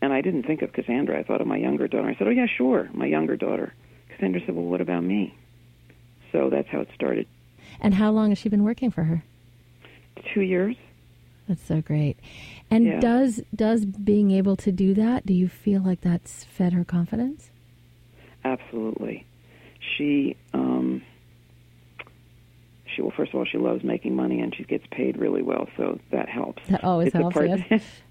And 0.02 0.12
I 0.12 0.20
didn't 0.20 0.44
think 0.44 0.62
of 0.62 0.72
Cassandra. 0.72 1.18
I 1.18 1.22
thought 1.22 1.40
of 1.40 1.46
my 1.46 1.56
younger 1.56 1.88
daughter. 1.88 2.08
I 2.08 2.16
said, 2.16 2.26
Oh, 2.26 2.30
yeah, 2.30 2.46
sure, 2.46 2.90
my 2.92 3.06
younger 3.06 3.36
daughter. 3.36 3.72
Cassandra 4.10 4.42
said, 4.44 4.54
Well, 4.54 4.64
what 4.64 4.80
about 4.82 5.04
me? 5.04 5.34
So 6.32 6.50
that's 6.50 6.68
how 6.68 6.80
it 6.80 6.88
started. 6.94 7.26
And 7.80 7.94
how 7.94 8.10
long 8.10 8.30
has 8.30 8.38
she 8.38 8.48
been 8.48 8.64
working 8.64 8.90
for 8.90 9.04
her? 9.04 9.22
Two 10.34 10.42
years. 10.42 10.76
That's 11.50 11.64
so 11.66 11.80
great. 11.82 12.16
And 12.70 12.84
Yeah. 12.86 13.00
does 13.00 13.42
does 13.52 13.84
being 13.84 14.30
able 14.30 14.54
to 14.58 14.70
do 14.70 14.94
that, 14.94 15.26
do 15.26 15.34
you 15.34 15.48
feel 15.48 15.82
like 15.82 16.00
that's 16.00 16.44
fed 16.44 16.72
her 16.72 16.84
confidence? 16.84 17.50
Absolutely. 18.44 19.26
She, 19.96 20.36
um, 20.54 21.02
she 22.86 23.02
well, 23.02 23.10
first 23.16 23.30
of 23.34 23.40
all, 23.40 23.44
she 23.44 23.58
loves 23.58 23.82
making 23.82 24.14
money 24.14 24.38
and 24.40 24.54
she 24.54 24.62
gets 24.62 24.84
paid 24.92 25.16
really 25.18 25.42
well, 25.42 25.68
so 25.76 25.98
that 26.12 26.28
helps. 26.28 26.62
That 26.68 26.84
always 26.84 27.08
It's 27.08 27.16
helps, 27.16 27.34
part- 27.34 27.48
yes. 27.68 27.82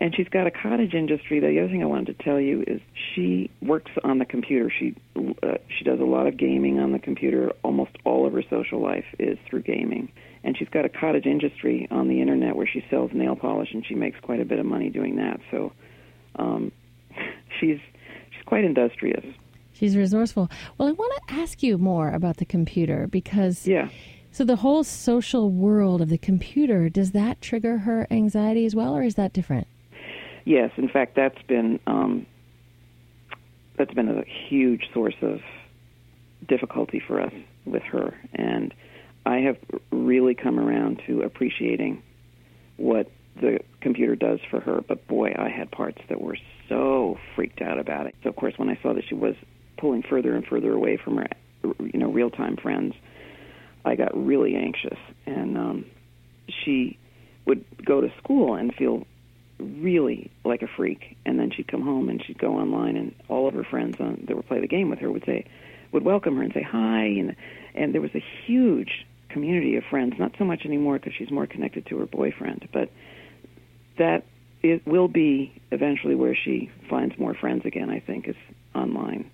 and 0.00 0.14
she's 0.14 0.28
got 0.28 0.46
a 0.46 0.50
cottage 0.50 0.94
industry. 0.94 1.40
The 1.40 1.58
other 1.58 1.68
thing 1.68 1.82
I 1.82 1.86
wanted 1.86 2.16
to 2.18 2.24
tell 2.24 2.40
you 2.40 2.62
is 2.66 2.80
she 3.14 3.50
works 3.60 3.90
on 4.04 4.18
the 4.18 4.24
computer. 4.24 4.70
She 4.70 4.94
uh, 5.16 5.54
she 5.76 5.84
does 5.84 6.00
a 6.00 6.04
lot 6.04 6.26
of 6.26 6.36
gaming 6.36 6.78
on 6.78 6.92
the 6.92 6.98
computer. 6.98 7.52
Almost 7.64 7.90
all 8.04 8.26
of 8.26 8.32
her 8.32 8.42
social 8.48 8.80
life 8.80 9.04
is 9.18 9.36
through 9.48 9.62
gaming. 9.62 10.10
And 10.44 10.56
she's 10.56 10.68
got 10.68 10.84
a 10.84 10.88
cottage 10.88 11.26
industry 11.26 11.88
on 11.90 12.06
the 12.08 12.20
internet 12.20 12.54
where 12.54 12.66
she 12.66 12.84
sells 12.88 13.10
nail 13.12 13.34
polish, 13.34 13.70
and 13.74 13.84
she 13.84 13.94
makes 13.96 14.18
quite 14.20 14.40
a 14.40 14.44
bit 14.44 14.60
of 14.60 14.66
money 14.66 14.88
doing 14.88 15.16
that. 15.16 15.40
So, 15.50 15.72
um, 16.36 16.70
she's 17.60 17.78
she's 18.30 18.44
quite 18.46 18.64
industrious. 18.64 19.24
She's 19.72 19.96
resourceful. 19.96 20.48
Well, 20.78 20.88
I 20.88 20.92
want 20.92 21.12
to 21.28 21.34
ask 21.34 21.62
you 21.62 21.76
more 21.78 22.10
about 22.10 22.36
the 22.38 22.44
computer 22.44 23.06
because 23.08 23.66
Yeah. 23.66 23.88
so 24.32 24.44
the 24.44 24.56
whole 24.56 24.82
social 24.84 25.50
world 25.50 26.00
of 26.02 26.08
the 26.08 26.18
computer, 26.18 26.88
does 26.88 27.12
that 27.12 27.40
trigger 27.40 27.78
her 27.78 28.06
anxiety 28.10 28.64
as 28.64 28.74
well 28.74 28.96
or 28.96 29.02
is 29.04 29.14
that 29.16 29.32
different? 29.32 29.66
Yes, 30.48 30.70
in 30.78 30.88
fact, 30.88 31.14
that's 31.14 31.42
been 31.46 31.78
um, 31.86 32.24
that's 33.76 33.92
been 33.92 34.08
a 34.08 34.24
huge 34.48 34.88
source 34.94 35.16
of 35.20 35.40
difficulty 36.48 37.02
for 37.06 37.20
us 37.20 37.34
with 37.66 37.82
her, 37.82 38.18
and 38.32 38.72
I 39.26 39.40
have 39.40 39.58
really 39.92 40.34
come 40.34 40.58
around 40.58 41.02
to 41.06 41.20
appreciating 41.20 42.02
what 42.78 43.10
the 43.38 43.58
computer 43.82 44.16
does 44.16 44.38
for 44.50 44.58
her. 44.60 44.80
But 44.80 45.06
boy, 45.06 45.34
I 45.38 45.50
had 45.50 45.70
parts 45.70 46.00
that 46.08 46.18
were 46.18 46.38
so 46.66 47.18
freaked 47.36 47.60
out 47.60 47.78
about 47.78 48.06
it. 48.06 48.14
So 48.22 48.30
of 48.30 48.36
course, 48.36 48.54
when 48.56 48.70
I 48.70 48.78
saw 48.82 48.94
that 48.94 49.04
she 49.06 49.14
was 49.14 49.34
pulling 49.76 50.02
further 50.02 50.34
and 50.34 50.46
further 50.46 50.72
away 50.72 50.96
from 50.96 51.18
her, 51.18 51.26
you 51.62 51.98
know, 51.98 52.10
real-time 52.10 52.56
friends, 52.56 52.94
I 53.84 53.96
got 53.96 54.16
really 54.16 54.56
anxious, 54.56 54.98
and 55.26 55.58
um, 55.58 55.84
she 56.64 56.98
would 57.44 57.66
go 57.84 58.00
to 58.00 58.08
school 58.16 58.54
and 58.54 58.74
feel 58.74 59.04
really 59.58 60.30
like 60.44 60.62
a 60.62 60.68
freak 60.68 61.16
and 61.26 61.38
then 61.38 61.50
she'd 61.50 61.68
come 61.68 61.82
home 61.82 62.08
and 62.08 62.24
she'd 62.24 62.38
go 62.38 62.56
online 62.56 62.96
and 62.96 63.14
all 63.28 63.48
of 63.48 63.54
her 63.54 63.64
friends 63.64 63.96
on, 64.00 64.24
that 64.28 64.36
would 64.36 64.46
play 64.46 64.60
the 64.60 64.68
game 64.68 64.88
with 64.88 64.98
her 65.00 65.10
would 65.10 65.24
say 65.24 65.44
would 65.92 66.04
welcome 66.04 66.36
her 66.36 66.42
and 66.42 66.52
say 66.52 66.62
hi 66.62 67.02
and 67.04 67.34
and 67.74 67.94
there 67.94 68.00
was 68.00 68.14
a 68.14 68.24
huge 68.46 69.06
community 69.28 69.76
of 69.76 69.84
friends 69.84 70.14
not 70.18 70.32
so 70.38 70.44
much 70.44 70.64
anymore 70.64 70.98
because 70.98 71.12
she's 71.16 71.30
more 71.30 71.46
connected 71.46 71.84
to 71.86 71.98
her 71.98 72.06
boyfriend 72.06 72.68
but 72.72 72.90
that 73.98 74.24
it 74.62 74.86
will 74.86 75.08
be 75.08 75.52
eventually 75.70 76.14
where 76.14 76.34
she 76.36 76.70
finds 76.88 77.18
more 77.18 77.34
friends 77.34 77.64
again 77.64 77.90
i 77.90 77.98
think 78.00 78.28
is 78.28 78.36
online 78.74 79.30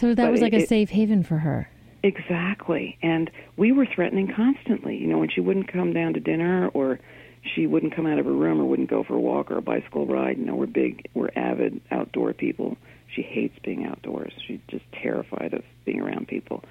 So 0.00 0.14
that 0.14 0.24
But 0.24 0.30
was 0.32 0.40
like 0.40 0.54
a 0.54 0.66
safe 0.66 0.88
haven 0.88 1.22
for 1.22 1.38
her. 1.38 1.68
Exactly. 2.02 2.96
And 3.02 3.30
we 3.58 3.70
were 3.72 3.84
threatening 3.84 4.32
constantly. 4.34 4.96
You 4.96 5.06
know, 5.06 5.18
when 5.18 5.28
she 5.28 5.42
wouldn't 5.42 5.68
come 5.70 5.92
down 5.92 6.14
to 6.14 6.20
dinner 6.20 6.68
or 6.72 6.98
she 7.42 7.66
wouldn't 7.66 7.94
come 7.96 8.06
out 8.06 8.18
of 8.18 8.26
her 8.26 8.32
room 8.32 8.60
or 8.60 8.64
wouldn't 8.64 8.90
go 8.90 9.02
for 9.02 9.14
a 9.14 9.20
walk 9.20 9.50
or 9.50 9.58
a 9.58 9.62
bicycle 9.62 10.06
ride. 10.06 10.38
You 10.38 10.44
know, 10.44 10.54
we're 10.54 10.66
big, 10.66 11.08
we're 11.14 11.30
avid 11.34 11.80
outdoor 11.90 12.32
people. 12.32 12.76
She 13.14 13.22
hates 13.22 13.58
being 13.64 13.86
outdoors. 13.86 14.32
She's 14.46 14.60
just 14.68 14.84
terrified 14.92 15.54
of 15.54 15.62
being 15.84 16.00
around 16.00 16.28
people. 16.28 16.62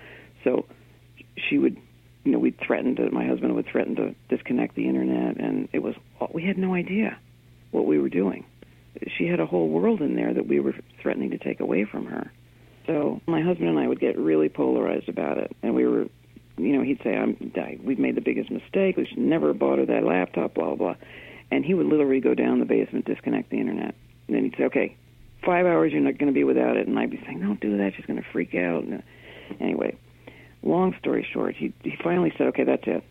So 0.43 0.65
she 1.35 1.57
would, 1.57 1.77
you 2.23 2.31
know, 2.31 2.39
we'd 2.39 2.59
threaten 2.59 2.95
to, 2.97 3.09
my 3.11 3.25
husband 3.25 3.55
would 3.55 3.65
threaten 3.65 3.95
to 3.95 4.15
disconnect 4.29 4.75
the 4.75 4.87
internet, 4.87 5.37
and 5.37 5.67
it 5.73 5.79
was, 5.79 5.95
we 6.33 6.45
had 6.45 6.57
no 6.57 6.73
idea 6.75 7.17
what 7.71 7.85
we 7.85 7.99
were 7.99 8.09
doing. 8.09 8.45
She 9.17 9.27
had 9.27 9.39
a 9.39 9.45
whole 9.45 9.69
world 9.69 10.01
in 10.01 10.15
there 10.15 10.33
that 10.33 10.47
we 10.47 10.59
were 10.59 10.75
threatening 11.01 11.31
to 11.31 11.37
take 11.37 11.59
away 11.59 11.85
from 11.85 12.05
her. 12.05 12.31
So 12.87 13.21
my 13.27 13.41
husband 13.41 13.69
and 13.69 13.79
I 13.79 13.87
would 13.87 13.99
get 13.99 14.17
really 14.17 14.49
polarized 14.49 15.09
about 15.09 15.37
it, 15.37 15.55
and 15.61 15.75
we 15.75 15.85
were, 15.85 16.05
you 16.59 16.77
know, 16.77 16.83
he'd 16.83 17.01
say, 17.03 17.15
"I'm, 17.15 17.51
I, 17.55 17.77
we've 17.83 17.99
made 17.99 18.15
the 18.15 18.21
biggest 18.21 18.51
mistake. 18.51 18.97
We 18.97 19.05
should 19.05 19.17
never 19.17 19.47
have 19.47 19.59
bought 19.59 19.79
her 19.79 19.85
that 19.85 20.03
laptop." 20.03 20.53
Blah 20.53 20.75
blah, 20.75 20.75
blah. 20.75 20.95
and 21.51 21.65
he 21.65 21.73
would 21.73 21.85
literally 21.85 22.19
go 22.19 22.33
down 22.33 22.59
the 22.59 22.65
basement, 22.65 23.05
disconnect 23.05 23.49
the 23.49 23.59
internet, 23.59 23.95
and 24.27 24.35
then 24.35 24.43
he'd 24.43 24.55
say, 24.57 24.65
"Okay, 24.65 24.95
five 25.43 25.65
hours, 25.65 25.91
you're 25.91 26.01
not 26.01 26.17
going 26.17 26.31
to 26.31 26.33
be 26.33 26.43
without 26.43 26.77
it," 26.77 26.87
and 26.87 26.97
I'd 26.97 27.11
be 27.11 27.21
saying, 27.25 27.39
"Don't 27.39 27.59
do 27.59 27.77
that. 27.77 27.93
She's 27.95 28.05
going 28.05 28.21
to 28.21 28.29
freak 28.31 28.55
out." 28.55 28.83
And, 28.83 28.95
uh, 28.95 29.01
anyway, 29.59 29.95
long 30.63 30.95
story 30.99 31.27
short, 31.31 31.55
he 31.55 31.73
he 31.83 31.95
finally 32.03 32.33
said, 32.37 32.47
"Okay, 32.47 32.63
that's 32.63 32.87
it. 32.87 33.03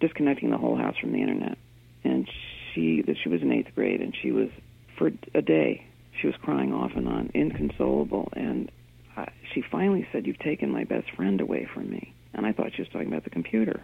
Disconnecting 0.00 0.50
the 0.50 0.58
whole 0.58 0.76
house 0.76 0.96
from 0.98 1.12
the 1.12 1.20
internet." 1.20 1.58
And 2.04 2.28
she 2.74 3.02
that 3.02 3.16
she 3.22 3.28
was 3.28 3.42
in 3.42 3.52
eighth 3.52 3.74
grade, 3.74 4.00
and 4.00 4.14
she 4.20 4.32
was 4.32 4.48
for 4.96 5.10
a 5.34 5.42
day 5.42 5.86
she 6.20 6.26
was 6.26 6.36
crying 6.36 6.72
off 6.72 6.92
and 6.96 7.08
on, 7.08 7.30
inconsolable, 7.34 8.28
and 8.32 8.70
uh, 9.16 9.26
she 9.52 9.62
finally 9.62 10.06
said, 10.12 10.26
"You've 10.26 10.38
taken 10.38 10.70
my 10.70 10.84
best 10.84 11.10
friend 11.10 11.40
away 11.40 11.68
from 11.72 11.90
me." 11.90 12.12
And 12.36 12.46
I 12.46 12.52
thought 12.52 12.74
she 12.74 12.82
was 12.82 12.88
talking 12.90 13.08
about 13.08 13.24
the 13.24 13.30
computer, 13.30 13.82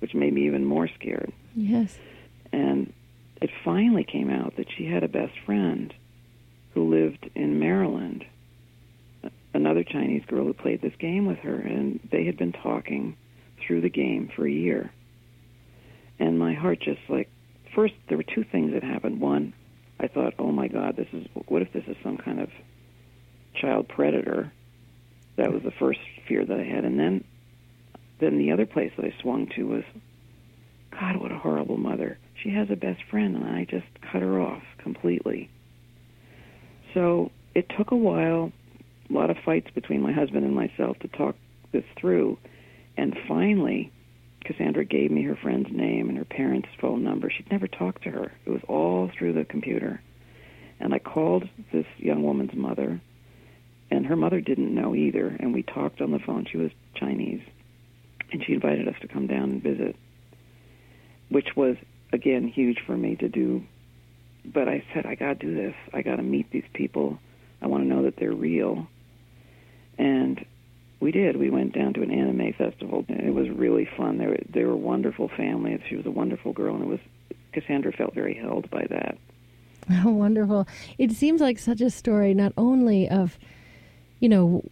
which 0.00 0.14
made 0.14 0.32
me 0.32 0.46
even 0.46 0.64
more 0.64 0.88
scared. 0.88 1.30
Yes. 1.54 1.98
And 2.52 2.92
it 3.40 3.50
finally 3.64 4.02
came 4.02 4.30
out 4.30 4.56
that 4.56 4.66
she 4.76 4.86
had 4.86 5.04
a 5.04 5.08
best 5.08 5.34
friend 5.44 5.94
who 6.74 6.88
lived 6.88 7.30
in 7.34 7.60
Maryland, 7.60 8.24
another 9.52 9.84
Chinese 9.84 10.24
girl 10.26 10.44
who 10.44 10.54
played 10.54 10.80
this 10.80 10.94
game 10.98 11.26
with 11.26 11.38
her, 11.40 11.54
and 11.54 12.00
they 12.10 12.24
had 12.24 12.38
been 12.38 12.52
talking 12.52 13.16
through 13.60 13.82
the 13.82 13.90
game 13.90 14.30
for 14.34 14.46
a 14.46 14.50
year. 14.50 14.90
And 16.18 16.38
my 16.38 16.54
heart 16.54 16.80
just 16.80 17.00
like, 17.08 17.28
first, 17.74 17.94
there 18.08 18.16
were 18.16 18.24
two 18.24 18.44
things 18.44 18.72
that 18.72 18.82
happened. 18.82 19.20
One, 19.20 19.52
I 20.00 20.08
thought, 20.08 20.34
oh 20.38 20.50
my 20.50 20.68
God, 20.68 20.96
this 20.96 21.08
is, 21.12 21.26
what 21.46 21.62
if 21.62 21.72
this 21.72 21.84
is 21.86 21.96
some 22.02 22.16
kind 22.16 22.40
of 22.40 22.48
child 23.54 23.88
predator? 23.88 24.50
That 25.36 25.52
was 25.52 25.62
the 25.62 25.70
first 25.72 26.00
fear 26.26 26.44
that 26.44 26.58
I 26.58 26.64
had. 26.64 26.84
And 26.84 26.98
then, 26.98 27.24
then 28.22 28.38
the 28.38 28.52
other 28.52 28.66
place 28.66 28.92
that 28.96 29.04
I 29.04 29.14
swung 29.20 29.48
to 29.56 29.64
was, 29.64 29.84
God, 30.92 31.16
what 31.16 31.32
a 31.32 31.38
horrible 31.38 31.76
mother. 31.76 32.18
She 32.42 32.50
has 32.50 32.68
a 32.70 32.76
best 32.76 33.02
friend, 33.10 33.36
and 33.36 33.44
I 33.44 33.64
just 33.64 33.86
cut 34.12 34.22
her 34.22 34.40
off 34.40 34.62
completely. 34.78 35.50
So 36.94 37.30
it 37.54 37.66
took 37.76 37.90
a 37.90 37.96
while, 37.96 38.52
a 39.08 39.12
lot 39.12 39.30
of 39.30 39.36
fights 39.44 39.70
between 39.74 40.02
my 40.02 40.12
husband 40.12 40.44
and 40.44 40.54
myself 40.54 40.98
to 41.00 41.08
talk 41.08 41.36
this 41.72 41.84
through. 41.98 42.38
And 42.96 43.16
finally, 43.26 43.90
Cassandra 44.44 44.84
gave 44.84 45.10
me 45.10 45.22
her 45.22 45.36
friend's 45.36 45.70
name 45.70 46.08
and 46.08 46.18
her 46.18 46.24
parents' 46.24 46.68
phone 46.80 47.02
number. 47.02 47.30
She'd 47.30 47.50
never 47.50 47.68
talked 47.68 48.02
to 48.04 48.10
her, 48.10 48.32
it 48.44 48.50
was 48.50 48.62
all 48.68 49.10
through 49.16 49.32
the 49.34 49.44
computer. 49.44 50.00
And 50.80 50.92
I 50.92 50.98
called 50.98 51.48
this 51.72 51.86
young 51.96 52.22
woman's 52.22 52.54
mother, 52.54 53.00
and 53.90 54.06
her 54.06 54.16
mother 54.16 54.40
didn't 54.40 54.74
know 54.74 54.94
either. 54.94 55.36
And 55.38 55.54
we 55.54 55.62
talked 55.62 56.00
on 56.00 56.10
the 56.10 56.18
phone. 56.18 56.46
She 56.50 56.58
was 56.58 56.70
Chinese. 56.94 57.42
And 58.32 58.44
she 58.44 58.54
invited 58.54 58.88
us 58.88 58.94
to 59.00 59.08
come 59.08 59.26
down 59.26 59.44
and 59.44 59.62
visit 59.62 59.96
which 61.32 61.56
was 61.56 61.76
again 62.12 62.46
huge 62.46 62.78
for 62.86 62.96
me 62.96 63.16
to 63.16 63.28
do. 63.28 63.64
But 64.44 64.68
I 64.68 64.84
said, 64.92 65.06
I 65.06 65.14
got 65.14 65.40
to 65.40 65.46
do 65.46 65.54
this. 65.54 65.74
I 65.92 66.02
got 66.02 66.16
to 66.16 66.22
meet 66.22 66.50
these 66.50 66.64
people. 66.74 67.18
I 67.62 67.68
want 67.68 67.84
to 67.84 67.88
know 67.88 68.02
that 68.02 68.16
they're 68.16 68.32
real. 68.32 68.86
And 69.98 70.44
we 71.00 71.12
did. 71.12 71.36
We 71.36 71.48
went 71.48 71.74
down 71.74 71.94
to 71.94 72.02
an 72.02 72.10
anime 72.10 72.52
festival. 72.52 73.04
And 73.08 73.20
it 73.20 73.32
was 73.32 73.48
really 73.48 73.88
fun. 73.96 74.18
They 74.18 74.26
were 74.26 74.38
they 74.48 74.64
were 74.64 74.72
a 74.72 74.76
wonderful 74.76 75.28
family. 75.28 75.82
She 75.88 75.96
was 75.96 76.06
a 76.06 76.10
wonderful 76.10 76.52
girl, 76.52 76.74
and 76.74 76.84
it 76.84 76.88
was 76.88 77.00
Cassandra 77.52 77.92
felt 77.92 78.14
very 78.14 78.34
held 78.34 78.70
by 78.70 78.86
that. 78.90 79.18
Wonderful. 80.04 80.68
It 80.96 81.10
seems 81.10 81.40
like 81.40 81.58
such 81.58 81.80
a 81.80 81.90
story, 81.90 82.34
not 82.34 82.52
only 82.56 83.08
of, 83.08 83.36
you 84.20 84.28
know, 84.28 84.62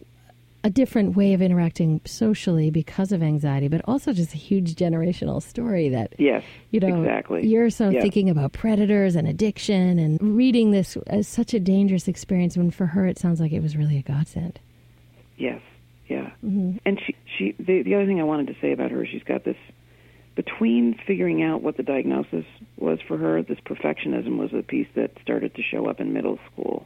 a 0.63 0.69
different 0.69 1.15
way 1.15 1.33
of 1.33 1.41
interacting 1.41 2.01
socially 2.05 2.69
because 2.69 3.11
of 3.11 3.23
anxiety, 3.23 3.67
but 3.67 3.81
also 3.85 4.13
just 4.13 4.33
a 4.33 4.37
huge 4.37 4.75
generational 4.75 5.41
story 5.41 5.89
that, 5.89 6.13
Yes, 6.19 6.43
you 6.69 6.79
know, 6.79 7.01
exactly. 7.01 7.47
you're 7.47 7.69
so 7.69 7.89
Yeah. 7.89 8.01
thinking 8.01 8.29
about 8.29 8.53
predators 8.53 9.15
and 9.15 9.27
addiction 9.27 9.97
and 9.97 10.21
reading 10.21 10.71
this 10.71 10.95
as 11.07 11.27
such 11.27 11.53
a 11.53 11.59
dangerous 11.59 12.07
experience 12.07 12.55
when 12.57 12.69
for 12.69 12.85
her 12.87 13.07
it 13.07 13.17
sounds 13.17 13.39
like 13.41 13.51
it 13.51 13.61
was 13.61 13.75
really 13.75 13.97
a 13.97 14.03
godsend. 14.03 14.59
Yes, 15.37 15.61
yeah. 16.07 16.29
hmm 16.41 16.73
And 16.85 17.01
she, 17.05 17.15
she, 17.37 17.55
the, 17.57 17.81
the 17.81 17.95
other 17.95 18.05
thing 18.05 18.19
I 18.19 18.23
wanted 18.23 18.47
to 18.47 18.55
say 18.61 18.71
about 18.71 18.91
her, 18.91 19.03
is 19.03 19.09
she's 19.09 19.23
got 19.23 19.43
this 19.43 19.57
between 20.35 20.97
figuring 21.07 21.43
out 21.43 21.61
what 21.61 21.75
the 21.77 21.83
diagnosis 21.83 22.45
was 22.77 22.99
for 23.07 23.17
her. 23.17 23.41
This 23.43 23.59
perfectionism 23.65 24.37
was 24.37 24.53
a 24.53 24.61
piece 24.61 24.87
that 24.95 25.11
started 25.21 25.55
to 25.55 25.61
show 25.63 25.87
up 25.87 25.99
in 25.99 26.13
middle 26.13 26.39
school, 26.51 26.85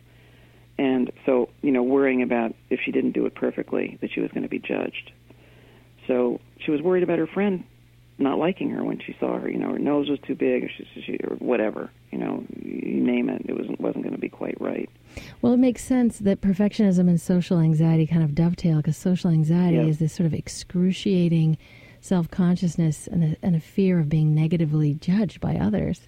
and 0.77 1.11
so 1.25 1.49
you 1.61 1.71
know 1.71 1.83
worrying 1.83 2.21
about 2.21 2.53
if 2.69 2.79
she 2.83 2.91
didn't 2.91 3.11
do 3.11 3.25
it 3.25 3.35
perfectly 3.35 3.97
that 4.01 4.11
she 4.11 4.19
was 4.19 4.31
going 4.31 4.43
to 4.43 4.49
be 4.49 4.59
judged. 4.59 5.11
So 6.07 6.39
she 6.59 6.71
was 6.71 6.81
worried 6.81 7.03
about 7.03 7.19
her 7.19 7.27
friend 7.27 7.63
not 8.17 8.37
liking 8.37 8.69
her 8.69 8.83
when 8.83 8.99
she 8.99 9.15
saw 9.19 9.37
her. 9.39 9.49
You 9.49 9.57
know, 9.57 9.71
her 9.71 9.79
nose 9.79 10.09
was 10.09 10.19
too 10.25 10.35
big, 10.35 10.63
or, 10.63 10.69
she, 10.69 11.03
she, 11.05 11.17
or 11.23 11.35
whatever. 11.37 11.91
You 12.11 12.19
know, 12.19 12.43
you 12.63 13.01
name 13.01 13.29
it. 13.29 13.43
It 13.45 13.57
wasn't 13.57 13.79
wasn't 13.79 14.03
going 14.03 14.15
to 14.15 14.21
be 14.21 14.29
quite 14.29 14.59
right. 14.59 14.89
Well, 15.41 15.53
it 15.53 15.57
makes 15.57 15.83
sense 15.83 16.19
that 16.19 16.41
perfectionism 16.41 17.09
and 17.09 17.19
social 17.19 17.59
anxiety 17.59 18.07
kind 18.07 18.23
of 18.23 18.33
dovetail 18.33 18.77
because 18.77 18.97
social 18.97 19.29
anxiety 19.29 19.89
is 19.89 19.99
this 19.99 20.13
sort 20.13 20.27
of 20.27 20.33
excruciating 20.33 21.57
self 21.99 22.29
consciousness 22.29 23.07
and 23.07 23.23
a, 23.23 23.37
and 23.41 23.55
a 23.55 23.59
fear 23.59 23.99
of 23.99 24.09
being 24.09 24.33
negatively 24.33 24.93
judged 24.93 25.41
by 25.41 25.55
others. 25.55 26.01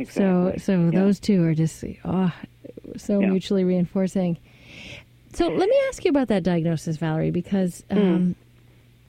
Exactly. 0.00 0.58
So, 0.58 0.72
so 0.74 0.90
yeah. 0.92 1.00
those 1.00 1.20
two 1.20 1.44
are 1.44 1.54
just 1.54 1.84
oh, 2.04 2.32
so 2.96 3.20
Yeah. 3.20 3.26
mutually 3.28 3.64
reinforcing. 3.64 4.38
So, 5.32 5.46
let 5.48 5.68
me 5.68 5.76
ask 5.88 6.04
you 6.04 6.10
about 6.10 6.28
that 6.28 6.42
diagnosis, 6.42 6.96
Valerie, 6.96 7.30
because 7.30 7.84
Hmm. 7.90 7.98
um, 7.98 8.34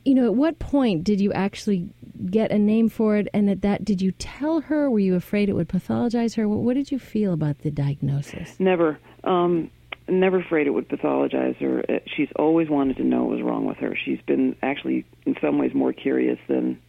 you 0.04 0.16
know, 0.16 0.26
at 0.26 0.36
what 0.36 0.58
point 0.60 1.04
did 1.04 1.22
you 1.22 1.32
actually 1.34 1.88
get 2.30 2.52
a 2.52 2.58
name 2.58 2.90
for 2.90 3.18
it, 3.18 3.28
and 3.34 3.50
at 3.50 3.62
that, 3.62 3.86
did 3.86 4.02
you 4.02 4.12
tell 4.14 4.62
her? 4.62 4.90
Were 4.90 5.00
you 5.00 5.16
afraid 5.16 5.48
it 5.50 5.54
would 5.54 5.70
pathologize 5.70 6.36
her? 6.38 6.48
What, 6.48 6.60
what 6.60 6.74
did 6.76 6.92
you 6.92 6.98
feel 7.00 7.34
about 7.34 7.60
the 7.60 7.70
diagnosis? 7.70 8.60
Never. 8.60 8.98
Um, 9.24 9.70
never 10.08 10.40
afraid 10.40 10.66
it 10.66 10.72
would 10.72 10.90
pathologize 10.90 11.56
her. 11.58 11.84
Uh, 11.88 12.00
She's 12.16 12.30
always 12.36 12.68
wanted 12.70 12.98
to 12.98 13.04
know 13.04 13.26
what 13.26 13.36
was 13.38 13.44
wrong 13.44 13.66
with 13.66 13.78
her. 13.78 13.96
She's 13.96 14.20
been 14.26 14.56
actually, 14.64 15.06
in 15.28 15.36
some 15.40 15.60
ways, 15.60 15.74
more 15.76 15.94
curious 15.94 16.40
than 16.48 16.80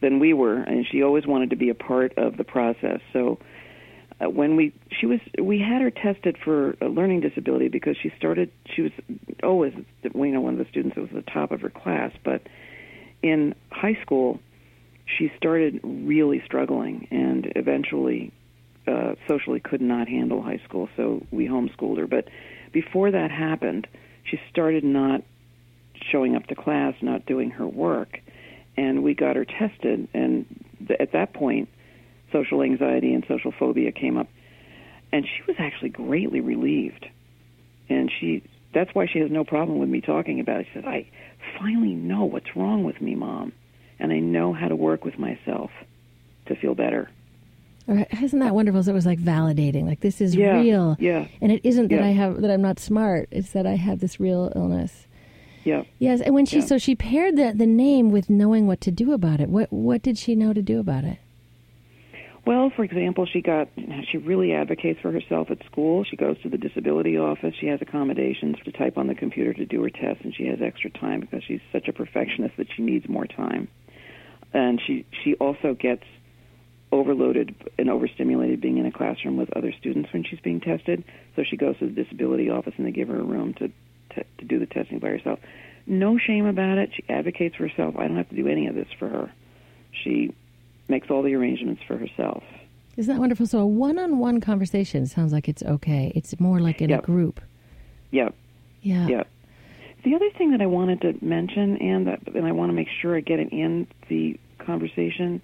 than 0.00 0.18
we 0.18 0.32
were, 0.32 0.56
and 0.56 0.86
she 0.90 1.02
always 1.02 1.26
wanted 1.26 1.50
to 1.50 1.56
be 1.56 1.70
a 1.70 1.74
part 1.74 2.16
of 2.18 2.36
the 2.36 2.44
process. 2.44 3.00
So 3.12 3.38
uh, 4.20 4.28
when 4.28 4.56
we 4.56 4.72
she 4.90 5.06
was 5.06 5.20
we 5.40 5.58
had 5.58 5.82
her 5.82 5.90
tested 5.90 6.36
for 6.44 6.76
a 6.80 6.86
learning 6.86 7.20
disability 7.20 7.68
because 7.68 7.96
she 8.02 8.12
started 8.16 8.50
she 8.74 8.82
was 8.82 8.92
always 9.42 9.72
you 10.02 10.26
know 10.26 10.40
one 10.40 10.54
of 10.54 10.58
the 10.58 10.70
students 10.70 10.94
that 10.94 11.00
was 11.00 11.10
at 11.10 11.24
the 11.24 11.30
top 11.30 11.50
of 11.50 11.60
her 11.60 11.70
class, 11.70 12.12
but 12.24 12.42
in 13.22 13.54
high 13.70 13.98
school 14.02 14.40
she 15.06 15.30
started 15.36 15.80
really 15.82 16.42
struggling 16.44 17.08
and 17.10 17.52
eventually 17.56 18.32
uh, 18.86 19.14
socially 19.28 19.60
could 19.60 19.80
not 19.80 20.08
handle 20.08 20.42
high 20.42 20.60
school, 20.66 20.88
so 20.96 21.26
we 21.30 21.46
homeschooled 21.46 21.98
her. 21.98 22.06
But 22.06 22.28
before 22.72 23.10
that 23.10 23.30
happened, 23.30 23.86
she 24.24 24.38
started 24.50 24.84
not 24.84 25.22
showing 26.10 26.36
up 26.36 26.46
to 26.48 26.54
class, 26.54 26.94
not 27.00 27.24
doing 27.26 27.50
her 27.50 27.66
work, 27.66 28.20
and 28.76 29.02
we 29.02 29.14
got 29.14 29.36
her 29.36 29.44
tested. 29.44 30.08
And 30.14 30.46
th- 30.86 30.98
at 31.00 31.12
that 31.12 31.32
point, 31.34 31.68
social 32.32 32.62
anxiety 32.62 33.12
and 33.14 33.24
social 33.28 33.52
phobia 33.52 33.92
came 33.92 34.16
up, 34.16 34.28
and 35.12 35.24
she 35.24 35.42
was 35.46 35.56
actually 35.58 35.90
greatly 35.90 36.40
relieved. 36.40 37.06
And 37.88 38.10
she 38.20 38.42
that's 38.72 38.92
why 38.94 39.06
she 39.06 39.20
has 39.20 39.30
no 39.30 39.44
problem 39.44 39.78
with 39.78 39.88
me 39.88 40.00
talking 40.00 40.40
about 40.40 40.60
it. 40.60 40.66
She 40.72 40.80
said, 40.80 40.84
"I 40.86 41.06
finally 41.58 41.94
know 41.94 42.24
what's 42.24 42.56
wrong 42.56 42.82
with 42.84 43.00
me, 43.00 43.14
mom, 43.14 43.52
and 44.00 44.10
I 44.12 44.18
know 44.18 44.52
how 44.52 44.68
to 44.68 44.74
work 44.76 45.04
with 45.04 45.18
myself 45.18 45.70
to 46.46 46.56
feel 46.56 46.74
better." 46.74 47.08
Isn't 47.86 48.38
that 48.38 48.54
wonderful? 48.54 48.82
So 48.82 48.92
it 48.92 48.94
was 48.94 49.04
like 49.04 49.18
validating, 49.18 49.84
like 49.84 50.00
this 50.00 50.22
is 50.22 50.34
Yeah, 50.34 50.58
real, 50.62 50.96
yeah. 50.98 51.26
and 51.42 51.52
it 51.52 51.60
isn't 51.64 51.88
that 51.88 51.96
Yeah. 52.00 52.06
I 52.06 52.12
have 52.12 52.40
that 52.40 52.50
I'm 52.50 52.62
not 52.62 52.78
smart. 52.80 53.28
It's 53.30 53.50
that 53.52 53.66
I 53.66 53.74
have 53.76 54.00
this 54.00 54.18
real 54.18 54.50
illness. 54.56 55.06
Yeah. 55.64 55.84
Yes, 55.98 56.20
and 56.20 56.34
when 56.34 56.46
she 56.46 56.58
Yeah. 56.58 56.64
so 56.66 56.78
she 56.78 56.94
paired 56.94 57.36
the 57.36 57.52
the 57.54 57.66
name 57.66 58.10
with 58.10 58.28
knowing 58.30 58.66
what 58.66 58.80
to 58.82 58.90
do 58.90 59.12
about 59.12 59.40
it. 59.40 59.48
What 59.48 59.72
what 59.72 60.02
did 60.02 60.18
she 60.18 60.34
know 60.34 60.52
to 60.52 60.62
do 60.62 60.78
about 60.78 61.04
it? 61.04 61.18
Well, 62.46 62.68
for 62.76 62.84
example, 62.84 63.24
she 63.24 63.40
got 63.40 63.68
she 64.10 64.18
really 64.18 64.52
advocates 64.52 65.00
for 65.00 65.10
herself 65.10 65.50
at 65.50 65.64
school. 65.64 66.04
She 66.04 66.16
goes 66.16 66.38
to 66.42 66.50
the 66.50 66.58
disability 66.58 67.16
office. 67.16 67.54
She 67.58 67.66
has 67.68 67.80
accommodations 67.80 68.56
to 68.64 68.72
type 68.72 68.98
on 68.98 69.06
the 69.06 69.14
computer 69.14 69.54
to 69.54 69.64
do 69.64 69.82
her 69.82 69.90
tests, 69.90 70.22
and 70.24 70.34
she 70.34 70.46
has 70.48 70.60
extra 70.60 70.90
time 70.90 71.20
because 71.20 71.42
she's 71.44 71.62
such 71.72 71.88
a 71.88 71.92
perfectionist 71.92 72.56
that 72.58 72.66
she 72.76 72.82
needs 72.82 73.08
more 73.08 73.26
time. 73.26 73.68
And 74.52 74.80
she 74.86 75.06
she 75.24 75.34
also 75.36 75.74
gets 75.74 76.04
overloaded 76.92 77.54
and 77.78 77.90
overstimulated 77.90 78.60
being 78.60 78.76
in 78.78 78.86
a 78.86 78.92
classroom 78.92 79.36
with 79.36 79.50
other 79.56 79.72
students 79.80 80.12
when 80.12 80.22
she's 80.22 80.38
being 80.40 80.60
tested. 80.60 81.02
So 81.34 81.42
she 81.42 81.56
goes 81.56 81.78
to 81.78 81.86
the 81.86 82.04
disability 82.04 82.50
office 82.50 82.74
and 82.76 82.86
they 82.86 82.92
give 82.92 83.08
her 83.08 83.18
a 83.18 83.24
room 83.24 83.54
to 83.54 83.68
to, 84.14 84.24
to 84.38 84.44
do 84.44 84.58
the 84.58 84.66
testing 84.66 84.98
by 84.98 85.08
herself. 85.08 85.38
No 85.86 86.16
shame 86.18 86.46
about 86.46 86.78
it. 86.78 86.90
She 86.94 87.04
advocates 87.08 87.56
for 87.56 87.68
herself. 87.68 87.96
I 87.98 88.08
don't 88.08 88.16
have 88.16 88.28
to 88.30 88.36
do 88.36 88.48
any 88.48 88.66
of 88.66 88.74
this 88.74 88.88
for 88.98 89.08
her. 89.08 89.30
She 89.92 90.34
makes 90.88 91.10
all 91.10 91.22
the 91.22 91.34
arrangements 91.34 91.82
for 91.86 91.96
herself. 91.96 92.42
Isn't 92.96 93.12
that 93.14 93.20
wonderful? 93.20 93.46
So 93.46 93.58
a 93.60 93.66
one-on-one 93.66 94.40
conversation 94.40 95.06
sounds 95.06 95.32
like 95.32 95.48
it's 95.48 95.62
okay. 95.62 96.12
It's 96.14 96.38
more 96.40 96.60
like 96.60 96.80
in 96.80 96.90
Yep. 96.90 97.02
a 97.02 97.06
group. 97.06 97.40
Yep. 98.12 98.34
Yeah. 98.82 99.06
yeah. 99.08 99.22
The 100.04 100.14
other 100.14 100.30
thing 100.36 100.50
that 100.52 100.60
I 100.60 100.66
wanted 100.66 101.00
to 101.02 101.14
mention, 101.24 101.76
and 101.78 102.06
that, 102.06 102.20
and 102.34 102.46
I 102.46 102.52
want 102.52 102.70
to 102.70 102.74
make 102.74 102.88
sure 103.00 103.16
I 103.16 103.20
get 103.20 103.40
it 103.40 103.48
in 103.52 103.86
the 104.08 104.38
conversation, 104.58 105.40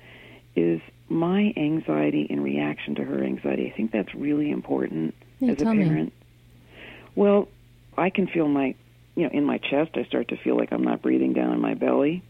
is 0.54 0.80
my 1.08 1.52
anxiety 1.56 2.22
in 2.28 2.40
reaction 2.42 2.94
to 2.96 3.04
her 3.04 3.22
anxiety. 3.24 3.70
I 3.72 3.76
think 3.76 3.90
that's 3.90 4.14
really 4.14 4.50
important 4.50 5.14
Yeah, 5.40 5.52
as 5.52 5.60
a 5.62 5.64
tell 5.64 5.74
me. 5.74 5.84
parent. 5.84 6.12
Well, 7.16 7.48
I 7.98 8.10
can 8.10 8.26
feel 8.28 8.46
my, 8.48 8.74
you 9.14 9.24
know, 9.24 9.30
in 9.32 9.44
my 9.44 9.58
chest. 9.58 9.92
I 9.94 10.04
start 10.04 10.28
to 10.28 10.36
feel 10.36 10.56
like 10.56 10.72
I'm 10.72 10.84
not 10.84 11.02
breathing 11.02 11.32
down 11.32 11.52
in 11.52 11.60
my 11.60 11.74
belly, 11.74 12.22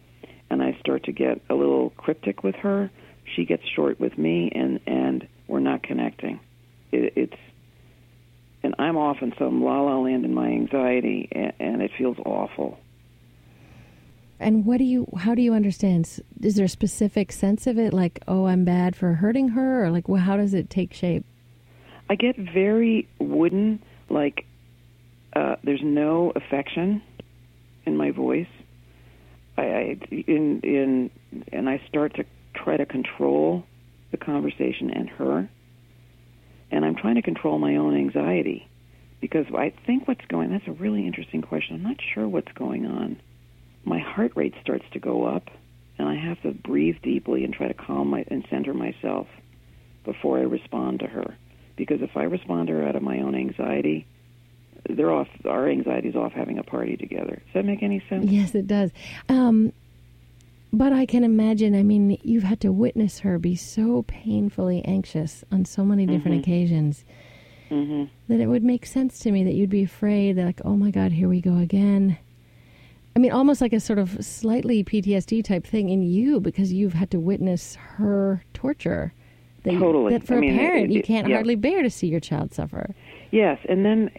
and 0.49 0.62
I 0.62 0.77
start 0.81 1.05
to 1.05 1.12
get 1.12 1.40
a 1.49 1.55
little 1.55 1.90
cryptic 1.90 2.43
with 2.43 2.57
her. 2.57 2.90
She 3.37 3.45
gets 3.45 3.62
short 3.75 4.01
with 4.01 4.16
me, 4.19 4.51
and 4.55 4.81
and 4.87 5.29
we're 5.47 5.61
not 5.61 5.83
connecting. 5.83 6.40
It, 6.93 7.12
it's 7.16 7.37
and 8.62 8.75
I'm 8.79 8.97
off 8.97 9.19
in 9.23 9.33
some 9.38 9.62
la 9.62 9.81
la 9.81 9.99
land 9.99 10.25
in 10.25 10.35
my 10.35 10.49
anxiety, 10.49 11.29
and, 11.33 11.53
and 11.59 11.83
it 11.83 11.90
feels 11.97 12.19
awful. 12.25 12.79
And 14.38 14.64
what 14.64 14.79
do 14.79 14.85
you? 14.85 15.07
How 15.19 15.35
do 15.35 15.43
you 15.43 15.53
understand? 15.53 16.07
S- 16.07 16.21
Is 16.43 16.57
there 16.57 16.64
a 16.64 16.69
specific 16.69 17.31
sense 17.31 17.66
of 17.66 17.79
it? 17.79 17.93
Like, 17.93 18.21
oh, 18.27 18.47
I'm 18.47 18.64
bad 18.64 18.97
for 18.97 19.14
hurting 19.14 19.49
her, 19.51 19.85
or 19.85 19.90
like, 19.90 20.09
well, 20.09 20.23
how 20.23 20.37
does 20.37 20.55
it 20.55 20.71
take 20.71 20.95
shape? 20.95 21.25
I 22.09 22.16
get 22.16 22.37
very 22.37 23.07
wooden, 23.19 23.83
like 24.09 24.47
uh, 25.35 25.57
there's 25.62 25.83
no 25.83 26.33
affection 26.35 27.03
in 27.87 27.97
my 27.97 28.11
voice. 28.11 28.49
I, 29.57 29.62
I 29.62 29.99
in 30.11 30.61
in 30.62 31.11
and 31.53 31.69
I 31.69 31.83
start 31.88 32.14
to 32.16 32.25
try 32.55 32.77
to 32.77 32.87
control 32.87 33.64
the 34.11 34.16
conversation 34.16 34.90
and 34.90 35.09
her, 35.11 35.49
and 36.71 36.85
I'm 36.85 36.97
trying 36.97 37.16
to 37.16 37.23
control 37.23 37.59
my 37.59 37.77
own 37.77 37.97
anxiety 37.97 38.69
because 39.21 39.47
I 39.57 39.73
think 39.87 40.09
what's 40.09 40.25
going. 40.29 40.51
That's 40.51 40.66
a 40.66 40.73
really 40.73 41.07
interesting 41.07 41.43
question. 41.43 41.77
I'm 41.77 41.83
not 41.83 41.97
sure 42.14 42.27
what's 42.27 42.53
going 42.53 42.87
on. 42.87 43.21
My 43.85 43.99
heart 43.99 44.33
rate 44.35 44.55
starts 44.62 44.85
to 44.93 44.99
go 44.99 45.25
up, 45.25 45.49
and 45.99 46.09
I 46.09 46.16
have 46.16 46.40
to 46.43 46.53
breathe 46.53 46.97
deeply 47.03 47.45
and 47.45 47.55
try 47.55 47.69
to 47.69 47.75
calm 47.75 48.09
my 48.09 48.25
and 48.29 48.45
center 48.51 48.75
myself 48.75 49.27
before 50.05 50.38
I 50.38 50.43
respond 50.43 51.01
to 51.01 51.07
her 51.07 51.37
because 51.81 52.03
if 52.03 52.14
I 52.14 52.25
respond 52.25 52.69
to 52.69 52.75
her 52.75 52.87
out 52.87 52.95
of 52.95 53.03
my 53.03 53.21
own 53.21 53.35
anxiety, 53.35 54.07
they're 54.88 55.11
off. 55.12 55.29
Our 55.45 55.69
anxiety's 55.69 56.14
off 56.16 56.33
having 56.33 56.59
a 56.59 56.62
party 56.62 56.97
together. 56.97 57.43
Does 57.47 57.55
that 57.55 57.64
make 57.64 57.83
any 57.83 58.03
sense? 58.09 58.27
Yes, 58.31 58.55
it 58.55 58.66
does. 58.66 58.90
Um, 59.29 59.73
but 60.73 60.93
I 60.93 61.07
can 61.07 61.25
imagine. 61.25 61.75
I 61.75 61.83
mean, 61.83 62.19
you've 62.23 62.45
had 62.45 62.61
to 62.61 62.73
witness 62.73 63.21
her 63.21 63.38
be 63.38 63.57
so 63.57 64.03
painfully 64.09 64.85
anxious 64.85 65.45
on 65.51 65.64
so 65.64 65.85
many 65.85 66.07
different 66.07 66.37
Mhm. 66.37 66.40
occasions 66.40 67.05
hmm 67.69 68.05
that 68.29 68.40
it 68.40 68.47
would 68.49 68.64
make 68.64 68.85
sense 68.85 69.21
to 69.21 69.31
me 69.31 69.45
that 69.45 69.55
you'd 69.55 69.71
be 69.71 69.83
afraid 69.85 70.33
that, 70.37 70.45
like, 70.45 70.61
oh 70.64 70.77
my 70.77 70.90
God, 70.90 71.12
here 71.12 71.29
we 71.29 71.40
go 71.40 71.57
again. 71.59 72.16
I 73.14 73.19
mean, 73.19 73.31
almost 73.33 73.61
like 73.61 73.73
a 73.73 73.81
sort 73.81 73.99
of 73.99 74.25
slightly 74.25 74.83
PTSD 74.85 75.43
type 75.45 75.66
thing 75.66 75.88
in 75.88 76.03
you 76.03 76.40
because 76.40 76.73
you've 76.73 76.95
had 76.95 77.11
to 77.12 77.21
witness 77.21 77.75
her 77.75 78.43
torture. 78.55 79.12
That, 79.64 79.75
Totally. 79.79 80.12
that 80.14 80.25
for 80.25 80.37
I 80.37 80.40
mean, 80.40 80.55
a 80.55 80.59
parent, 80.59 80.90
it- 80.90 80.95
you 80.95 81.03
can't 81.03 81.29
yeah. 81.29 81.35
hardly 81.35 81.55
bear 81.55 81.83
to 81.83 81.90
see 81.90 82.07
your 82.07 82.21
child 82.21 82.53
suffer. 82.55 82.95
Yes, 83.31 83.59
and 83.69 83.85
then 83.85 84.11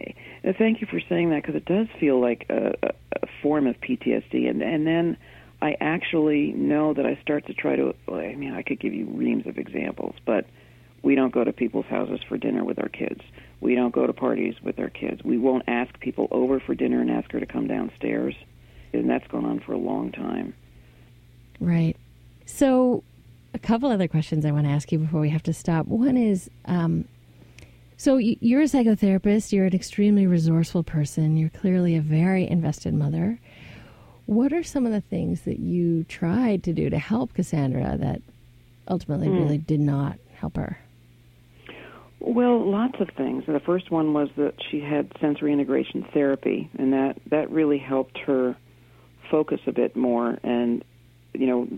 uh, 0.44 0.52
thank 0.56 0.80
you 0.80 0.86
for 0.86 1.00
saying 1.08 1.30
that 1.30 1.42
because 1.42 1.54
it 1.54 1.66
does 1.66 1.86
feel 2.00 2.20
like 2.20 2.46
a, 2.48 2.74
a, 2.82 3.26
form 3.42 3.66
of 3.66 3.76
PTSD, 3.80 4.48
and 4.48 4.62
and 4.62 4.86
then 4.86 5.16
I 5.60 5.76
actually 5.80 6.52
know 6.52 6.94
that 6.94 7.04
I 7.04 7.18
start 7.22 7.46
to 7.46 7.54
try 7.54 7.76
to. 7.76 7.94
well, 8.06 8.20
I 8.20 8.34
mean, 8.34 8.54
I 8.54 8.62
could 8.62 8.80
give 8.80 8.94
you 8.94 9.06
reams 9.06 9.46
of 9.46 9.58
examples, 9.58 10.14
but 10.24 10.46
we 11.02 11.14
don't 11.14 11.32
go 11.32 11.44
to 11.44 11.52
people's 11.52 11.86
houses 11.86 12.20
for 12.26 12.38
dinner 12.38 12.64
with 12.64 12.78
our 12.78 12.88
kids. 12.88 13.20
We 13.60 13.74
don't 13.74 13.92
go 13.92 14.06
to 14.06 14.12
parties 14.12 14.54
with 14.62 14.78
our 14.78 14.88
kids. 14.88 15.22
We 15.24 15.38
won't 15.38 15.64
ask 15.66 15.98
people 16.00 16.28
over 16.30 16.58
for 16.60 16.74
dinner 16.74 17.00
and 17.00 17.10
ask 17.10 17.30
her 17.32 17.40
to 17.40 17.46
come 17.46 17.66
downstairs, 17.66 18.34
and 18.92 19.10
that's 19.10 19.26
gone 19.28 19.44
on 19.44 19.60
for 19.60 19.72
a 19.72 19.78
long 19.78 20.10
time. 20.12 20.54
Right. 21.60 21.96
So, 22.46 23.04
a 23.54 23.58
couple 23.58 23.90
other 23.90 24.08
questions 24.08 24.46
I 24.46 24.52
want 24.52 24.66
to 24.66 24.72
ask 24.72 24.90
you 24.90 24.98
before 24.98 25.20
we 25.20 25.30
have 25.30 25.42
to 25.44 25.52
stop. 25.52 25.86
One 25.86 26.16
is 26.16 26.50
um, 26.64 27.04
so 28.02 28.16
you're 28.16 28.62
a 28.62 28.64
psychotherapist, 28.64 29.52
you're 29.52 29.66
an 29.66 29.76
extremely 29.76 30.26
resourceful 30.26 30.82
person, 30.82 31.36
you're 31.36 31.48
clearly 31.50 31.94
a 31.94 32.00
very 32.00 32.48
invested 32.50 32.92
mother. 32.92 33.38
What 34.26 34.52
are 34.52 34.64
some 34.64 34.86
of 34.86 34.90
the 34.90 35.00
things 35.00 35.42
that 35.42 35.60
you 35.60 36.02
tried 36.02 36.64
to 36.64 36.72
do 36.72 36.90
to 36.90 36.98
help 36.98 37.32
Cassandra 37.32 37.96
that 37.98 38.20
ultimately 38.88 39.28
Hmm. 39.28 39.36
really 39.36 39.58
did 39.58 39.78
not 39.78 40.18
help 40.34 40.56
her? 40.56 40.78
Well, 42.18 42.68
lots 42.68 42.98
of 42.98 43.08
things. 43.10 43.44
The 43.46 43.60
first 43.60 43.92
one 43.92 44.12
was 44.12 44.30
that 44.36 44.54
she 44.68 44.80
had 44.80 45.12
sensory 45.20 45.52
integration 45.52 46.02
therapy, 46.12 46.70
and 46.76 46.92
that 46.92 47.18
that 47.26 47.52
really 47.52 47.78
helped 47.78 48.18
her 48.26 48.56
focus 49.30 49.60
a 49.68 49.72
bit 49.72 49.94
more, 49.94 50.40
and 50.42 50.82
you 51.34 51.46
know, 51.46 51.68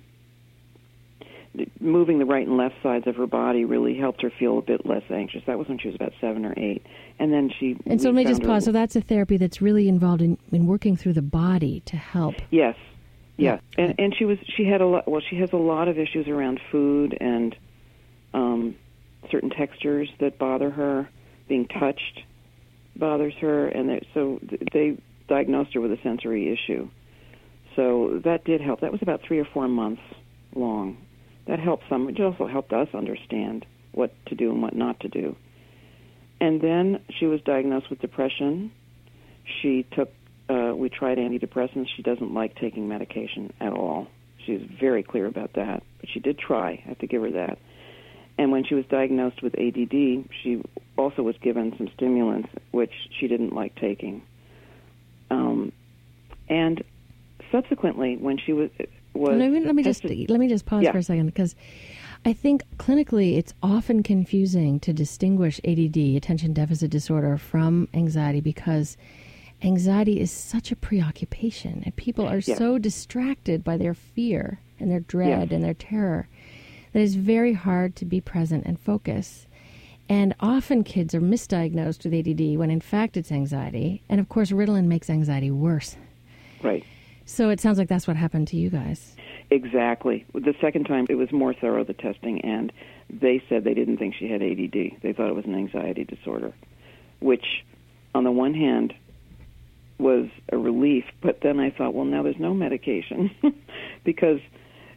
moving 1.81 2.19
the 2.19 2.25
right 2.25 2.47
and 2.47 2.57
left 2.57 2.75
sides 2.83 3.07
of 3.07 3.17
her 3.17 3.27
body 3.27 3.65
really 3.65 3.97
helped 3.97 4.23
her 4.23 4.31
feel 4.39 4.59
a 4.59 4.63
bit 4.63 4.85
less 4.87 5.03
anxious. 5.11 5.43
That 5.47 5.59
was 5.59 5.69
when 5.69 5.79
she 5.79 5.89
was 5.89 5.95
about 5.95 6.13
seven 6.21 6.45
or 6.45 6.55
eight, 6.57 6.85
and 7.19 7.33
then 7.33 7.51
she. 7.59 7.77
And 7.87 8.01
so 8.01 8.09
let 8.09 8.17
me 8.17 8.25
just 8.25 8.43
her- 8.43 8.49
pause. 8.49 8.65
So 8.65 8.73
that's 8.73 8.97
a 8.97 9.01
therapy 9.01 9.37
that's 9.37 9.63
really 9.63 9.89
involved 9.89 10.23
in, 10.23 10.39
in 10.51 10.67
working 10.67 10.97
through 10.97 11.15
the 11.15 11.23
body 11.23 11.81
to 11.87 11.97
help. 11.97 12.35
Yes, 12.51 12.77
yes, 13.37 13.61
and 13.79 13.95
and 13.99 14.15
she 14.17 14.25
was 14.25 14.39
she 14.57 14.65
had 14.65 14.81
a 14.81 14.87
lot. 14.87 15.09
Well, 15.09 15.23
she 15.29 15.37
has 15.37 15.53
a 15.53 15.59
lot 15.59 15.89
of 15.89 15.99
issues 15.99 16.27
around 16.29 16.61
food 16.71 17.17
and 17.21 17.55
um, 18.33 18.77
certain 19.31 19.51
textures 19.51 20.09
that 20.21 20.39
bother 20.39 20.71
her. 20.71 21.09
Being 21.47 21.69
touched 21.69 22.23
bothers 22.97 23.35
her, 23.41 23.69
and 23.69 24.01
so 24.15 24.41
they 24.73 24.97
diagnosed 25.29 25.75
her 25.75 25.81
with 25.81 25.93
a 25.93 25.99
sensory 26.03 26.53
issue. 26.53 26.89
So 27.77 28.21
that 28.25 28.45
did 28.45 28.61
help. 28.61 28.81
That 28.81 28.93
was 28.93 29.03
about 29.03 29.21
three 29.27 29.39
or 29.39 29.45
four 29.45 29.69
months 29.69 30.03
long. 30.55 30.97
That 31.47 31.61
helped 31.61 31.85
some. 31.89 32.09
It 32.09 32.21
also 32.21 32.47
helped 32.47 32.73
us 32.73 32.89
understand 32.95 33.67
what 33.93 34.13
to 34.27 34.35
do 34.35 34.51
and 34.51 34.63
what 34.63 34.75
not 34.75 35.01
to 35.01 35.09
do. 35.09 35.37
And 36.41 36.61
then 36.61 37.01
she 37.19 37.27
was 37.27 37.41
diagnosed 37.43 37.91
with 37.91 38.01
depression. 38.01 38.73
She 39.61 39.87
took. 39.93 40.11
Uh, 40.49 40.73
we 40.75 40.91
tried 40.91 41.19
antidepressants. 41.19 41.87
She 41.97 42.03
doesn't 42.03 42.35
like 42.35 42.57
taking 42.57 42.89
medication 42.89 43.53
at 43.61 43.73
all. 43.73 44.09
She's 44.45 44.61
very 44.79 45.03
clear 45.03 45.27
about 45.27 45.55
that. 45.55 45.83
But 46.01 46.11
she 46.13 46.21
did 46.21 46.39
try. 46.39 46.73
I 46.73 46.89
have 46.89 46.99
to 46.99 47.07
give 47.07 47.23
her 47.23 47.31
that. 47.33 47.59
And 48.37 48.51
when 48.51 48.65
she 48.65 48.75
was 48.75 48.85
diagnosed 48.87 49.43
with 49.43 49.55
ADD, 49.59 50.29
she 50.43 50.63
also 50.99 51.23
was 51.23 51.37
given 51.41 51.75
some 51.79 51.89
stimulants, 51.95 52.49
which 52.73 52.93
she 53.19 53.29
didn't 53.29 53.55
like 53.55 53.77
taking. 53.77 54.23
Um, 55.31 55.73
and 56.49 56.83
subsequently, 57.53 58.17
when 58.17 58.39
she 58.39 58.53
was 58.53 58.71
was 59.15 59.39
let 59.39 59.51
me, 59.51 59.61
let 59.61 59.75
me 59.75 59.83
just 59.83 60.05
let 60.05 60.41
me 60.41 60.49
just 60.49 60.67
pause 60.67 60.83
Yeah. 60.83 60.93
for 60.93 60.99
a 60.99 61.03
second 61.03 61.27
because 61.27 61.55
I 62.25 62.33
think 62.33 62.63
clinically 62.79 63.37
it's 63.37 63.53
often 63.63 64.03
confusing 64.03 64.81
to 64.81 64.93
distinguish 64.93 65.61
ADD, 65.65 66.17
attention 66.17 66.53
deficit 66.53 66.91
disorder, 66.91 67.37
from 67.37 67.89
anxiety 67.95 68.41
because 68.41 68.97
anxiety 69.63 70.21
is 70.21 70.31
such 70.31 70.73
a 70.73 70.77
preoccupation 70.77 71.83
and 71.85 71.95
people 71.97 72.27
are 72.27 72.39
Yeah. 72.45 72.57
so 72.57 72.79
distracted 72.79 73.63
by 73.63 73.77
their 73.77 73.95
fear 73.95 74.59
and 74.81 74.91
their 74.91 75.01
dread 75.01 75.51
Yeah. 75.51 75.55
and 75.57 75.65
their 75.65 75.75
terror 75.75 76.29
that 76.93 77.01
it's 77.03 77.15
very 77.15 77.53
hard 77.55 77.97
to 77.97 78.05
be 78.05 78.21
present 78.21 78.65
and 78.67 78.79
focus. 78.79 79.47
And 80.09 80.35
often 80.41 80.85
kids 80.85 81.15
are 81.15 81.21
misdiagnosed 81.21 82.05
with 82.05 82.13
ADD 82.15 82.57
when 82.59 82.71
in 82.71 82.81
fact 82.81 83.17
it's 83.17 83.33
anxiety. 83.33 84.03
And 84.09 84.21
of 84.21 84.29
course, 84.29 84.51
Ritalin 84.51 84.85
makes 84.87 85.09
anxiety 85.11 85.51
worse. 85.51 85.97
right. 86.63 86.85
So 87.27 87.51
it 87.51 87.61
sounds 87.61 87.79
like 87.79 87.89
that's 87.89 88.07
what 88.07 88.17
happened 88.17 88.49
to 88.49 88.57
you 88.57 88.71
guys. 88.71 89.17
Exactly. 89.51 90.27
The 90.35 90.55
second 90.61 90.85
time, 90.85 91.07
it 91.09 91.15
was 91.15 91.31
more 91.33 91.55
thorough, 91.55 91.85
the 91.85 91.95
testing, 91.95 92.41
and 92.43 92.73
they 93.11 93.43
said 93.49 93.65
they 93.65 93.75
didn't 93.75 93.99
think 93.99 94.15
she 94.15 94.29
had 94.29 94.43
ADD. 94.43 95.01
They 95.03 95.13
thought 95.13 95.29
it 95.29 95.35
was 95.35 95.45
an 95.45 95.55
anxiety 95.55 96.05
disorder, 96.05 96.53
which, 97.21 97.45
on 98.15 98.25
the 98.25 98.31
one 98.31 98.55
hand, 98.55 98.95
was 99.99 100.29
a 100.51 100.57
relief. 100.57 101.05
But 101.23 101.41
then 101.43 101.61
I 101.61 101.71
thought, 101.71 101.95
well, 101.95 102.05
now 102.05 102.23
there's 102.23 102.39
no 102.39 102.55
medication 102.55 103.31
because 104.05 104.41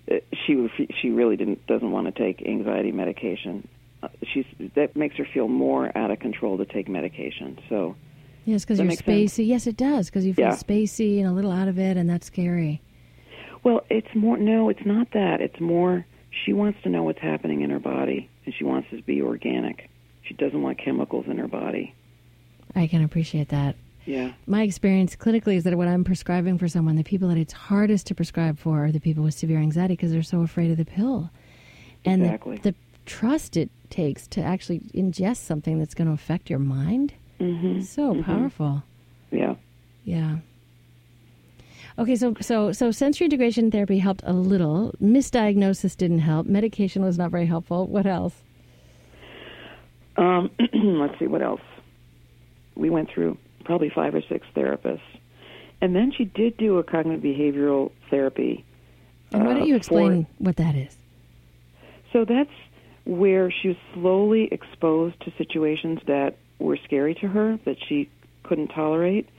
uh, 0.09 0.15
she 0.45 0.69
she 1.01 1.09
really 1.09 1.35
didn't 1.35 1.65
doesn't 1.67 1.91
want 1.91 2.07
to 2.07 2.11
take 2.11 2.45
anxiety 2.45 2.91
medication. 2.91 3.67
Uh, 4.01 4.09
She's 4.33 4.45
that 4.75 4.95
makes 4.95 5.15
her 5.17 5.27
feel 5.33 5.47
more 5.47 5.95
out 5.97 6.11
of 6.11 6.19
control 6.19 6.57
to 6.57 6.65
take 6.65 6.87
medication. 6.87 7.59
So 7.69 7.95
Yes, 8.47 8.63
because 8.63 8.79
you're 8.79 8.87
make 8.87 9.03
sense? 9.03 9.33
spacey. 9.33 9.45
Yes, 9.45 9.67
it 9.67 9.75
does, 9.75 10.07
because 10.09 10.25
you 10.25 10.33
feel 10.33 10.45
Yeah. 10.47 10.51
spacey 10.55 11.19
and 11.19 11.27
a 11.27 11.33
little 11.33 11.51
out 11.51 11.67
of 11.67 11.77
it, 11.77 11.97
and 11.97 12.09
that's 12.09 12.25
scary. 12.25 12.81
Well, 13.63 13.81
it's 13.89 14.07
more 14.15 14.37
no, 14.37 14.69
it's 14.69 14.85
not 14.85 15.11
that. 15.11 15.41
It's 15.41 15.59
more 15.59 16.05
she 16.45 16.53
wants 16.53 16.81
to 16.83 16.89
know 16.89 17.03
what's 17.03 17.19
happening 17.19 17.61
in 17.61 17.69
her 17.69 17.79
body 17.79 18.29
and 18.45 18.53
she 18.55 18.63
wants 18.63 18.89
to 18.91 19.01
be 19.01 19.21
organic. 19.21 19.89
She 20.23 20.33
doesn't 20.35 20.61
want 20.61 20.77
chemicals 20.77 21.25
in 21.27 21.37
her 21.37 21.47
body. 21.47 21.93
I 22.75 22.87
can 22.87 23.03
appreciate 23.03 23.49
that. 23.49 23.75
Yeah. 24.05 24.31
My 24.45 24.61
experience 24.61 25.15
clinically 25.17 25.55
is 25.55 25.65
that 25.65 25.75
what 25.75 25.89
I'm 25.89 26.05
prescribing 26.05 26.57
for 26.57 26.69
someone, 26.69 26.95
the 26.95 27.03
people 27.03 27.27
that 27.27 27.37
it's 27.37 27.51
hardest 27.51 28.07
to 28.07 28.15
prescribe 28.15 28.57
for 28.57 28.85
are 28.85 28.91
the 28.91 29.01
people 29.01 29.23
with 29.23 29.33
severe 29.33 29.57
anxiety 29.59 29.95
because 29.95 30.11
they're 30.13 30.21
so 30.23 30.41
afraid 30.43 30.71
of 30.71 30.77
the 30.77 30.85
pill. 30.85 31.29
And 32.05 32.21
the- 32.23 32.59
the, 32.61 32.75
trust 33.05 33.57
it 33.57 33.69
takes 33.89 34.27
to 34.27 34.41
actually 34.41 34.79
ingest 34.93 35.37
something 35.37 35.79
that's 35.79 35.93
going 35.93 36.07
to 36.07 36.13
affect 36.13 36.49
your 36.49 36.59
mind 36.59 37.13
Mhm. 37.39 37.83
so 37.83 38.13
Mhm. 38.15 38.23
powerful. 38.23 38.83
Yeah. 39.31 39.55
Yeah. 40.05 40.37
Okay, 41.99 42.15
so 42.15 42.35
so 42.41 42.71
so 42.71 42.91
sensory 42.91 43.25
integration 43.25 43.71
therapy 43.71 43.97
helped 43.99 44.23
a 44.25 44.33
little. 44.33 44.93
Misdiagnosis 45.01 45.97
didn't 45.97 46.19
help. 46.19 46.45
Medication 46.47 47.01
was 47.03 47.17
not 47.17 47.31
very 47.31 47.45
helpful. 47.47 47.87
What 47.87 48.05
else? 48.05 48.43
Um, 50.15 50.49
let's 50.73 51.17
see 51.19 51.27
what 51.27 51.41
else. 51.41 51.61
We 52.75 52.89
went 52.89 53.09
through 53.09 53.37
probably 53.65 53.89
five 53.89 54.15
or 54.15 54.21
six 54.29 54.45
therapists. 54.55 55.01
And 55.81 55.95
then 55.95 56.11
she 56.15 56.25
did 56.25 56.57
do 56.57 56.77
a 56.77 56.83
cognitive 56.83 57.21
behavioral 57.23 57.91
therapy. 58.09 58.63
And 59.31 59.45
why 59.45 59.51
uh, 59.51 59.53
don't 59.55 59.67
you 59.67 59.73
for- 59.73 59.77
explain 59.77 60.27
what 60.39 60.55
that 60.55 60.75
is? 60.75 60.97
So 62.13 62.25
that's 62.25 62.49
where 63.05 63.51
she 63.51 63.69
was 63.69 63.77
slowly 63.93 64.47
exposed 64.51 65.19
to 65.21 65.31
situations 65.37 65.99
that 66.07 66.35
were 66.59 66.77
scary 66.83 67.15
to 67.15 67.27
her, 67.27 67.59
that 67.65 67.77
she 67.87 68.09
couldn't 68.43 68.69
tolerate. 68.69 69.29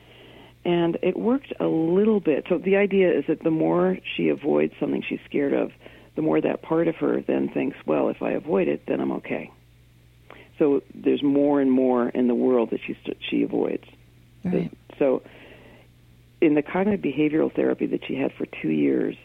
And 0.64 0.98
it 1.02 1.16
worked 1.16 1.52
a 1.60 1.66
little 1.66 2.20
bit. 2.20 2.44
So 2.48 2.58
the 2.58 2.76
idea 2.76 3.16
is 3.16 3.24
that 3.28 3.42
the 3.42 3.50
more 3.50 3.98
she 4.16 4.28
avoids 4.28 4.74
something 4.78 5.02
she's 5.08 5.20
scared 5.26 5.54
of, 5.54 5.70
the 6.16 6.22
more 6.22 6.40
that 6.40 6.62
part 6.62 6.88
of 6.88 6.96
her 6.96 7.22
then 7.22 7.48
thinks, 7.48 7.76
well, 7.86 8.08
if 8.08 8.22
I 8.22 8.32
avoid 8.32 8.68
it, 8.68 8.82
then 8.86 9.00
I'm 9.00 9.12
okay. 9.12 9.52
So 10.58 10.82
there's 10.94 11.22
more 11.22 11.60
and 11.60 11.70
more 11.70 12.08
in 12.08 12.26
the 12.26 12.34
world 12.34 12.70
that 12.70 12.80
she 12.84 12.96
she 13.30 13.42
avoids. 13.44 13.84
Right. 14.44 14.76
So, 14.98 15.22
in 16.40 16.54
the 16.54 16.62
cognitive 16.62 17.00
behavioral 17.00 17.54
therapy 17.54 17.86
that 17.86 18.00
she 18.06 18.16
had 18.16 18.32
for 18.32 18.46
two 18.60 18.70
years 18.70 19.16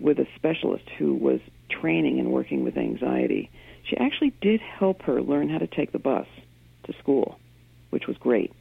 with 0.00 0.18
a 0.18 0.26
specialist 0.36 0.84
who 0.98 1.14
was 1.14 1.40
training 1.68 2.18
and 2.18 2.30
working 2.30 2.64
with 2.64 2.76
anxiety, 2.76 3.50
she 3.88 3.96
actually 3.96 4.32
did 4.40 4.60
help 4.60 5.02
her 5.02 5.20
learn 5.22 5.48
how 5.48 5.58
to 5.58 5.66
take 5.66 5.92
the 5.92 5.98
bus 5.98 6.26
to 6.84 6.92
school, 6.98 7.38
which 7.90 8.06
was 8.06 8.16
great. 8.18 8.52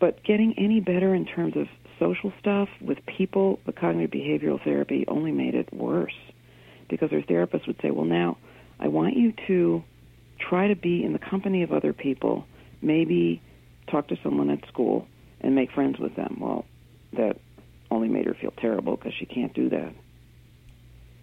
But 0.00 0.22
getting 0.24 0.54
any 0.58 0.80
better 0.80 1.14
in 1.14 1.26
terms 1.26 1.56
of 1.56 1.66
social 1.98 2.32
stuff 2.40 2.68
with 2.80 2.98
people, 3.06 3.60
the 3.66 3.72
cognitive 3.72 4.10
behavioral 4.10 4.62
therapy 4.62 5.04
only 5.08 5.32
made 5.32 5.54
it 5.54 5.72
worse 5.72 6.14
because 6.88 7.10
her 7.10 7.22
therapist 7.22 7.66
would 7.66 7.76
say, 7.82 7.90
Well, 7.90 8.06
now 8.06 8.38
I 8.78 8.88
want 8.88 9.16
you 9.16 9.32
to 9.46 9.84
try 10.38 10.68
to 10.68 10.74
be 10.76 11.04
in 11.04 11.12
the 11.12 11.18
company 11.18 11.62
of 11.62 11.72
other 11.72 11.92
people, 11.92 12.46
maybe 12.80 13.42
talk 13.90 14.08
to 14.08 14.16
someone 14.22 14.48
at 14.50 14.66
school 14.68 15.06
and 15.42 15.54
make 15.54 15.70
friends 15.72 15.98
with 15.98 16.16
them. 16.16 16.38
Well, 16.40 16.64
that 17.12 17.36
only 17.90 18.08
made 18.08 18.24
her 18.26 18.34
feel 18.40 18.52
terrible 18.52 18.96
because 18.96 19.12
she 19.18 19.26
can't 19.26 19.52
do 19.52 19.68
that. 19.68 19.92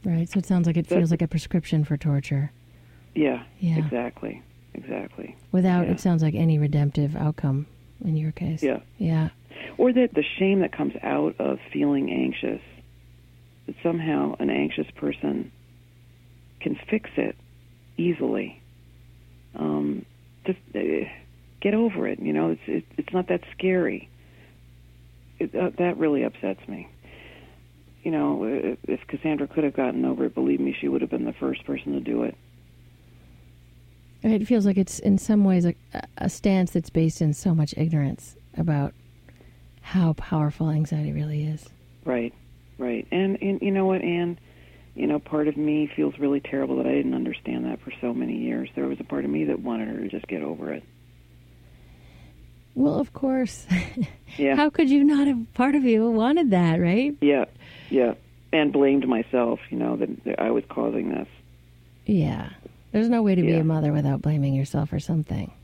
Right. 0.05 0.29
So 0.29 0.37
it 0.37 0.45
sounds 0.45 0.67
like 0.67 0.77
it 0.77 0.87
That- 0.87 0.95
feels 0.97 1.09
like 1.11 1.21
a 1.23 1.27
prescription 1.27 1.83
for 1.83 1.97
torture. 1.97 2.51
Yeah, 3.15 3.43
Yeah. 3.59 3.79
exactly, 3.79 4.43
exactly. 4.77 5.35
Without 5.51 5.85
Yeah. 5.85 5.93
it 5.93 5.99
sounds 5.99 6.21
like 6.23 6.35
any 6.35 6.57
redemptive 6.59 7.15
outcome 7.15 7.65
in 8.03 8.15
your 8.15 8.31
case. 8.31 8.63
Yeah. 8.63 8.79
Yeah. 8.97 9.29
Or 9.77 9.91
that 9.91 10.13
the 10.13 10.23
shame 10.37 10.59
that 10.61 10.71
comes 10.71 10.93
out 11.03 11.35
of 11.39 11.59
feeling 11.73 12.11
anxious, 12.11 12.61
that 13.65 13.75
somehow 13.83 14.35
an 14.39 14.49
anxious 14.49 14.89
person 14.91 15.51
can 16.61 16.75
fix 16.89 17.09
it 17.17 17.35
easily. 17.97 18.61
Um, 19.55 20.05
just 20.45 20.59
uh, 20.75 20.79
get 21.61 21.73
over 21.73 22.07
it. 22.07 22.19
You 22.19 22.33
know, 22.33 22.51
it's 22.51 22.61
it, 22.67 22.85
it's 22.97 23.13
not 23.13 23.27
that 23.27 23.41
scary. 23.57 24.09
It, 25.39 25.53
uh, 25.55 25.71
that 25.77 25.97
really 25.97 26.23
upsets 26.23 26.67
me. 26.67 26.87
You 28.03 28.11
know, 28.11 28.43
if, 28.45 28.79
if 28.83 29.07
Cassandra 29.07 29.47
could 29.47 29.63
have 29.63 29.75
gotten 29.75 30.05
over 30.05 30.25
it, 30.25 30.33
believe 30.33 30.59
me, 30.59 30.75
she 30.79 30.87
would 30.87 31.01
have 31.01 31.09
been 31.09 31.25
the 31.25 31.33
first 31.33 31.65
person 31.65 31.93
to 31.93 31.99
do 31.99 32.23
it. 32.23 32.35
It 34.23 34.47
feels 34.47 34.65
like 34.65 34.77
it's 34.77 34.99
in 34.99 35.17
some 35.17 35.43
ways 35.43 35.65
a, 35.65 35.75
a 36.17 36.29
stance 36.29 36.71
that's 36.71 36.89
based 36.89 37.21
in 37.21 37.33
so 37.33 37.53
much 37.53 37.73
ignorance 37.77 38.35
about 38.57 38.93
how 39.81 40.13
powerful 40.13 40.69
anxiety 40.69 41.11
really 41.11 41.45
is. 41.45 41.67
Right, 42.03 42.33
right. 42.77 43.07
And, 43.11 43.37
and 43.41 43.61
you 43.61 43.71
know 43.71 43.85
what, 43.85 44.01
Anne? 44.01 44.39
You 44.95 45.05
know, 45.05 45.19
part 45.19 45.47
of 45.47 45.55
me 45.55 45.89
feels 45.95 46.17
really 46.17 46.39
terrible 46.39 46.77
that 46.77 46.87
I 46.87 46.91
didn't 46.91 47.13
understand 47.13 47.65
that 47.65 47.79
for 47.81 47.93
so 48.01 48.13
many 48.13 48.35
years. 48.35 48.69
There 48.75 48.87
was 48.87 48.99
a 48.99 49.03
part 49.03 49.25
of 49.25 49.31
me 49.31 49.45
that 49.45 49.59
wanted 49.59 49.87
her 49.89 49.99
to 50.01 50.07
just 50.07 50.27
get 50.27 50.41
over 50.41 50.73
it. 50.73 50.83
Well, 52.75 52.99
of 52.99 53.13
course. 53.13 53.65
Yeah. 54.37 54.55
How 54.55 54.69
could 54.69 54.87
you 54.87 55.03
not 55.03 55.25
have 55.25 55.51
part 55.55 55.73
of 55.73 55.83
you 55.83 56.11
wanted 56.11 56.51
that, 56.51 56.79
right? 56.79 57.15
Yeah, 57.21 57.45
yeah. 57.89 58.13
And 58.53 58.71
blamed 58.71 59.07
myself, 59.07 59.59
you 59.71 59.79
know, 59.79 59.95
that, 59.95 60.25
that 60.25 60.39
I 60.39 60.51
was 60.51 60.63
causing 60.69 61.09
this. 61.09 61.27
Yeah. 62.05 62.49
There's 62.91 63.09
no 63.09 63.21
way 63.21 63.35
to 63.35 63.41
be 63.41 63.53
a 63.53 63.63
mother 63.63 63.91
without 63.91 64.21
blaming 64.21 64.53
yourself 64.53 64.89
for 64.89 64.99
something. 64.99 65.51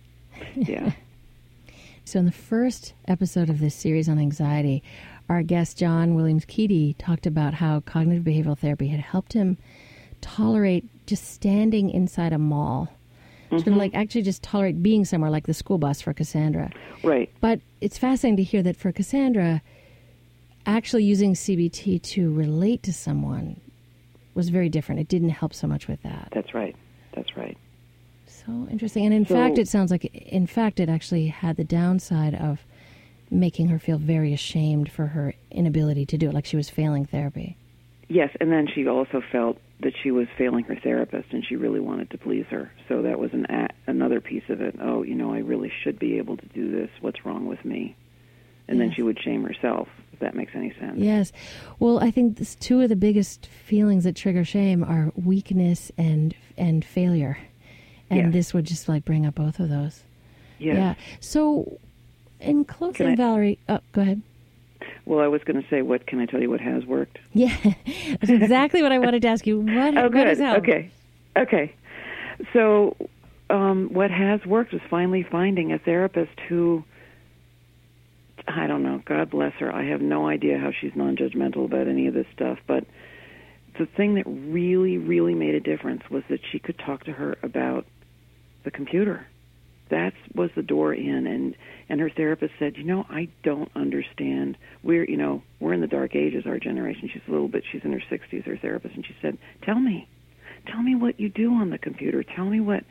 Yeah. 0.55 0.91
So, 2.05 2.19
in 2.19 2.25
the 2.25 2.33
first 2.33 2.93
episode 3.07 3.49
of 3.49 3.61
this 3.61 3.73
series 3.73 4.09
on 4.09 4.19
anxiety, 4.19 4.83
our 5.29 5.41
guest 5.41 5.77
John 5.77 6.15
Williams 6.15 6.45
Keady 6.45 6.95
talked 6.97 7.25
about 7.25 7.53
how 7.53 7.79
cognitive 7.79 8.25
behavioral 8.25 8.59
therapy 8.59 8.89
had 8.89 8.99
helped 8.99 9.31
him 9.31 9.57
tolerate 10.19 10.85
just 11.05 11.25
standing 11.33 11.89
inside 11.89 12.33
a 12.33 12.37
mall. 12.37 12.89
Sort 13.49 13.61
of 13.61 13.67
mm-hmm. 13.67 13.77
like 13.77 13.95
actually 13.95 14.23
just 14.23 14.43
tolerate 14.43 14.83
being 14.83 15.05
somewhere 15.05 15.29
like 15.29 15.45
the 15.45 15.53
school 15.53 15.77
bus 15.77 16.01
for 16.01 16.13
Cassandra. 16.13 16.71
right. 17.03 17.31
But 17.39 17.61
it's 17.79 17.97
fascinating 17.97 18.37
to 18.37 18.43
hear 18.43 18.63
that 18.63 18.75
for 18.75 18.91
Cassandra, 18.91 19.61
actually 20.65 21.03
using 21.03 21.35
CBT 21.35 22.01
to 22.01 22.33
relate 22.33 22.83
to 22.83 22.93
someone 22.93 23.59
was 24.33 24.49
very 24.49 24.69
different. 24.69 25.01
It 25.01 25.07
didn't 25.07 25.29
help 25.29 25.53
so 25.53 25.67
much 25.67 25.87
with 25.87 26.01
that. 26.03 26.29
That's 26.33 26.53
right. 26.53 26.75
That's 27.15 27.35
right. 27.37 27.57
So 28.25 28.67
interesting. 28.69 29.05
And 29.05 29.13
in 29.13 29.25
So- 29.25 29.35
fact, 29.35 29.57
it 29.57 29.67
sounds 29.67 29.91
like, 29.91 30.05
in 30.05 30.47
fact, 30.47 30.79
it 30.79 30.89
actually 30.89 31.27
had 31.27 31.55
the 31.55 31.63
downside 31.63 32.35
of 32.35 32.65
making 33.31 33.67
her 33.69 33.79
feel 33.79 33.97
very 33.97 34.33
ashamed 34.33 34.91
for 34.91 35.07
her 35.07 35.33
inability 35.49 36.05
to 36.05 36.17
do 36.17 36.29
it, 36.29 36.33
like 36.33 36.45
she 36.45 36.57
was 36.57 36.69
failing 36.69 37.05
therapy. 37.05 37.55
Yes, 38.09 38.29
and 38.39 38.51
then 38.51 38.67
she 38.67 38.87
also 38.87 39.21
felt 39.31 39.57
that 39.79 39.93
she 40.01 40.11
was 40.11 40.27
failing 40.37 40.65
her 40.65 40.75
therapist, 40.75 41.31
and 41.33 41.43
she 41.43 41.55
really 41.55 41.79
wanted 41.79 42.09
to 42.11 42.17
please 42.17 42.45
her. 42.49 42.71
So 42.87 43.01
that 43.01 43.17
was 43.19 43.33
an 43.33 43.45
a- 43.49 43.69
another 43.87 44.21
piece 44.21 44.47
of 44.49 44.61
it. 44.61 44.75
Oh, 44.79 45.03
you 45.03 45.15
know, 45.15 45.33
I 45.33 45.39
really 45.39 45.71
should 45.83 45.97
be 45.97 46.17
able 46.17 46.37
to 46.37 46.45
do 46.47 46.69
this. 46.69 46.89
What's 47.01 47.25
wrong 47.25 47.47
with 47.47 47.63
me? 47.65 47.95
And 48.67 48.79
then 48.79 48.91
she 48.93 49.01
would 49.01 49.19
shame 49.19 49.43
herself. 49.43 49.87
That 50.23 50.35
makes 50.35 50.53
any 50.55 50.73
sense. 50.79 50.97
Yes. 50.97 51.31
Well, 51.79 51.99
I 51.99 52.09
think 52.09 52.37
this, 52.37 52.55
two 52.55 52.81
of 52.81 52.89
the 52.89 52.95
biggest 52.95 53.45
feelings 53.45 54.05
that 54.05 54.15
trigger 54.15 54.43
shame 54.45 54.83
are 54.83 55.11
weakness 55.15 55.91
and 55.97 56.33
and 56.57 56.83
failure. 56.85 57.37
And 58.09 58.25
Yes. 58.25 58.33
this 58.33 58.53
would 58.53 58.65
just 58.65 58.87
like 58.89 59.03
bring 59.05 59.25
up 59.25 59.35
both 59.35 59.59
of 59.59 59.69
those. 59.69 60.03
Yes. 60.59 60.75
Yeah. 60.77 60.93
So, 61.19 61.79
in 62.39 62.63
closing, 62.65 63.07
I- 63.07 63.15
Valerie, 63.15 63.59
oh, 63.69 63.79
go 63.91 64.01
ahead. 64.01 64.21
Well, 65.05 65.19
I 65.19 65.27
was 65.27 65.43
going 65.43 65.61
to 65.61 65.67
say, 65.69 65.81
what 65.81 66.05
can 66.07 66.19
I 66.19 66.25
tell 66.25 66.41
you? 66.41 66.49
What 66.49 66.61
has 66.61 66.85
worked? 66.85 67.19
Yeah, 67.33 67.55
that's 68.19 68.29
exactly 68.29 68.81
what 68.81 68.91
I 68.93 68.99
wanted 68.99 69.21
to 69.23 69.27
ask 69.27 69.45
you. 69.47 69.59
What, 69.59 69.97
Oh, 69.97 70.03
what 70.03 70.11
good. 70.13 70.27
has 70.27 70.39
helped? 70.39 70.59
Okay. 70.67 70.89
Okay. 71.37 71.73
So, 72.53 72.95
um, 73.49 73.89
what 73.93 74.11
has 74.11 74.45
worked 74.45 74.71
was 74.73 74.81
finally 74.89 75.23
finding 75.23 75.71
a 75.73 75.79
therapist 75.79 76.39
who, 76.47 76.83
I 78.47 78.67
don't 78.67 78.83
know, 78.83 79.01
God 79.05 79.29
bless 79.29 79.53
her. 79.59 79.73
I 79.73 79.85
have 79.85 80.01
no 80.01 80.27
idea 80.27 80.57
how 80.57 80.71
she's 80.71 80.91
non 80.95 81.15
judgmental 81.15 81.65
about 81.65 81.87
any 81.87 82.07
of 82.07 82.13
this 82.13 82.27
stuff, 82.33 82.59
but 82.67 82.85
the 83.77 83.85
thing 83.85 84.15
that 84.15 84.25
really, 84.27 84.97
really 84.97 85.33
made 85.33 85.55
a 85.55 85.59
difference 85.59 86.03
was 86.09 86.23
that 86.29 86.39
she 86.51 86.59
could 86.59 86.77
talk 86.77 87.05
to 87.05 87.11
her 87.11 87.37
about 87.41 87.85
the 88.63 88.71
computer. 88.71 89.27
That 89.89 90.13
was 90.33 90.49
the 90.55 90.61
door 90.61 90.93
in, 90.93 91.27
and 91.27 91.55
and 91.89 91.99
her 91.99 92.09
therapist 92.09 92.53
said, 92.57 92.77
you 92.77 92.83
know, 92.83 93.05
I 93.09 93.29
don't 93.43 93.69
understand. 93.75 94.57
We're 94.81 95.05
you 95.05 95.17
know 95.17 95.43
we're 95.59 95.73
in 95.73 95.81
the 95.81 95.87
dark 95.87 96.15
ages, 96.15 96.45
our 96.45 96.59
generation. 96.59 97.09
She's 97.11 97.21
a 97.27 97.31
little 97.31 97.47
bit. 97.47 97.63
She's 97.71 97.81
in 97.83 97.91
her 97.91 98.03
sixties. 98.09 98.43
Her 98.45 98.57
therapist, 98.57 98.95
and 98.95 99.05
she 99.05 99.15
said, 99.21 99.37
tell 99.63 99.79
me, 99.79 100.07
tell 100.67 100.81
me 100.81 100.95
what 100.95 101.19
you 101.19 101.29
do 101.29 101.53
on 101.53 101.69
the 101.69 101.77
computer. 101.77 102.23
Tell 102.23 102.45
me 102.45 102.59
what. 102.59 102.83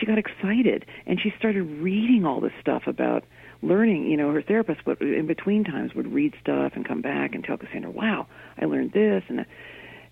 She 0.00 0.06
got 0.06 0.16
excited, 0.16 0.86
and 1.06 1.20
she 1.20 1.34
started 1.38 1.62
reading 1.62 2.24
all 2.24 2.40
this 2.40 2.52
stuff 2.60 2.84
about 2.86 3.24
learning. 3.62 4.10
You 4.10 4.16
know, 4.16 4.32
her 4.32 4.42
therapist 4.42 4.84
would 4.86 5.00
in 5.00 5.26
between 5.26 5.64
times 5.64 5.94
would 5.94 6.12
read 6.12 6.34
stuff 6.40 6.72
and 6.74 6.86
come 6.86 7.00
back 7.00 7.34
and 7.34 7.44
tell 7.44 7.56
Cassandra, 7.56 7.90
wow, 7.90 8.26
I 8.60 8.66
learned 8.66 8.92
this, 8.92 9.22
and 9.28 9.46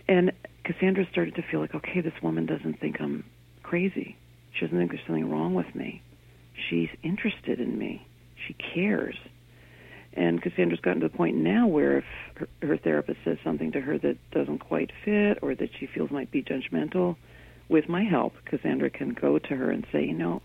and 0.09 0.33
Cassandra 0.65 1.07
started 1.11 1.35
to 1.37 1.43
feel 1.43 1.61
like, 1.61 1.75
okay, 1.75 2.01
this 2.01 2.13
woman 2.23 2.47
doesn't 2.47 2.81
think 2.81 3.01
I'm 3.01 3.25
crazy. 3.63 4.17
She 4.53 4.65
doesn't 4.65 4.77
think 4.77 4.91
there's 4.91 5.07
something 5.07 5.31
wrong 5.31 5.55
with 5.55 5.75
me. 5.75 6.03
She's 6.69 6.89
interested 7.03 7.61
in 7.61 7.79
me. 7.79 8.07
She 8.47 8.55
cares. 8.55 9.17
And 10.13 10.43
Cassandra's 10.43 10.81
gotten 10.81 11.01
to 11.01 11.09
the 11.09 11.17
point 11.17 11.37
now 11.37 11.69
where 11.69 11.99
if 11.99 12.05
her, 12.37 12.49
her 12.63 12.77
therapist 12.77 13.21
says 13.25 13.39
something 13.45 13.71
to 13.73 13.81
her 13.81 13.97
that 13.99 14.17
doesn't 14.33 14.59
quite 14.59 14.91
fit 15.05 15.39
or 15.41 15.55
that 15.55 15.71
she 15.79 15.87
feels 15.87 16.11
might 16.11 16.31
be 16.33 16.43
judgmental, 16.43 17.17
with 17.69 17.89
my 17.89 18.03
help, 18.03 18.35
Cassandra 18.45 18.91
can 18.91 19.11
go 19.11 19.39
to 19.39 19.57
her 19.57 19.71
and 19.71 19.87
say, 19.93 20.05
you 20.05 20.15
know, 20.15 20.43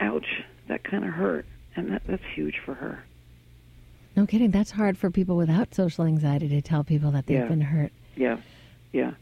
ouch, 0.00 0.26
that 0.68 0.84
kind 0.84 1.04
of 1.04 1.10
hurt. 1.10 1.44
And 1.76 1.90
that, 1.92 2.02
that's 2.06 2.22
huge 2.34 2.56
for 2.64 2.74
her. 2.74 3.04
No 4.16 4.26
kidding. 4.26 4.50
That's 4.50 4.70
hard 4.70 4.96
for 4.96 5.10
people 5.10 5.36
without 5.36 5.74
social 5.74 6.04
anxiety 6.04 6.48
to 6.48 6.62
tell 6.62 6.82
people 6.82 7.10
that 7.12 7.26
they've 7.26 7.38
Yeah. 7.38 7.48
been 7.48 7.60
hurt. 7.60 7.92
Yeah, 8.16 8.38
yeah. 8.92 9.12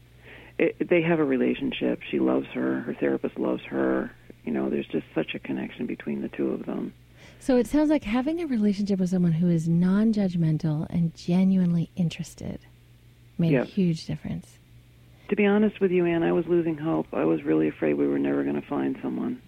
It, 0.57 0.87
they 0.89 1.01
have 1.01 1.19
a 1.19 1.23
relationship. 1.25 1.99
She 2.09 2.19
loves 2.19 2.47
her. 2.53 2.79
Her 2.81 2.93
therapist 2.93 3.37
loves 3.37 3.61
her. 3.63 4.11
You 4.45 4.53
know, 4.53 4.69
there's 4.69 4.87
just 4.87 5.05
such 5.13 5.35
a 5.35 5.39
connection 5.39 5.85
between 5.85 6.21
the 6.21 6.29
two 6.29 6.51
of 6.51 6.65
them. 6.65 6.93
So 7.39 7.57
it 7.57 7.67
sounds 7.67 7.89
like 7.89 8.05
having 8.05 8.39
a 8.41 8.47
relationship 8.47 8.99
with 8.99 9.09
someone 9.09 9.33
who 9.33 9.49
is 9.49 9.67
non 9.67 10.13
judgmental 10.13 10.87
and 10.89 11.13
genuinely 11.13 11.89
interested 11.97 12.59
made 13.37 13.53
a 13.53 13.65
huge 13.65 14.05
difference. 14.05 14.57
To 15.27 15.35
be 15.35 15.45
honest 15.45 15.81
with 15.81 15.91
you, 15.91 16.05
Anne, 16.05 16.23
I 16.23 16.31
was 16.31 16.45
losing 16.47 16.77
hope. 16.77 17.07
I 17.11 17.25
was 17.25 17.43
really 17.43 17.67
afraid 17.67 17.95
we 17.95 18.07
were 18.07 18.19
never 18.19 18.43
going 18.43 18.61
to 18.61 18.67
find 18.67 18.97
someone. 19.01 19.41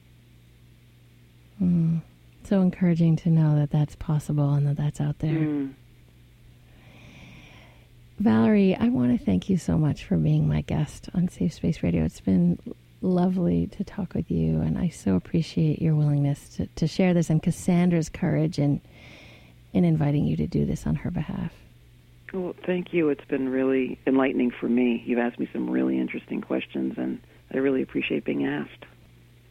So 2.47 2.61
encouraging 2.61 3.17
to 3.17 3.29
know 3.29 3.57
that 3.59 3.71
that's 3.71 3.97
possible 3.97 4.53
and 4.53 4.65
that 4.67 4.77
that's 4.77 5.01
out 5.01 5.19
there. 5.19 5.31
Mm. 5.31 5.73
Valerie, 8.19 8.73
I 8.73 8.87
want 8.87 9.19
to 9.19 9.25
thank 9.25 9.49
you 9.49 9.57
so 9.57 9.77
much 9.77 10.05
for 10.05 10.15
being 10.15 10.47
my 10.47 10.61
guest 10.61 11.09
on 11.13 11.27
Safe 11.27 11.53
Space 11.53 11.83
Radio. 11.83 12.05
It's 12.05 12.21
been 12.21 12.57
lovely 13.01 13.67
to 13.67 13.83
talk 13.83 14.13
with 14.13 14.31
you, 14.31 14.61
and 14.61 14.77
I 14.77 14.87
so 14.87 15.15
appreciate 15.15 15.81
your 15.81 15.93
willingness 15.93 16.47
to, 16.55 16.67
to 16.67 16.87
share 16.87 17.13
this 17.13 17.29
and 17.29 17.43
Cassandra's 17.43 18.07
courage 18.07 18.59
in, 18.59 18.79
in 19.73 19.83
inviting 19.83 20.25
you 20.25 20.37
to 20.37 20.47
do 20.47 20.65
this 20.65 20.87
on 20.87 20.95
her 20.95 21.11
behalf. 21.11 21.51
Well, 22.33 22.55
thank 22.65 22.93
you. 22.93 23.09
It's 23.09 23.25
been 23.25 23.49
really 23.49 23.99
enlightening 24.07 24.51
for 24.51 24.69
me. 24.69 25.03
You've 25.05 25.19
asked 25.19 25.37
me 25.37 25.49
some 25.51 25.69
really 25.69 25.99
interesting 25.99 26.39
questions, 26.39 26.93
and 26.97 27.19
I 27.53 27.57
really 27.57 27.81
appreciate 27.81 28.23
being 28.23 28.45
asked. 28.45 28.85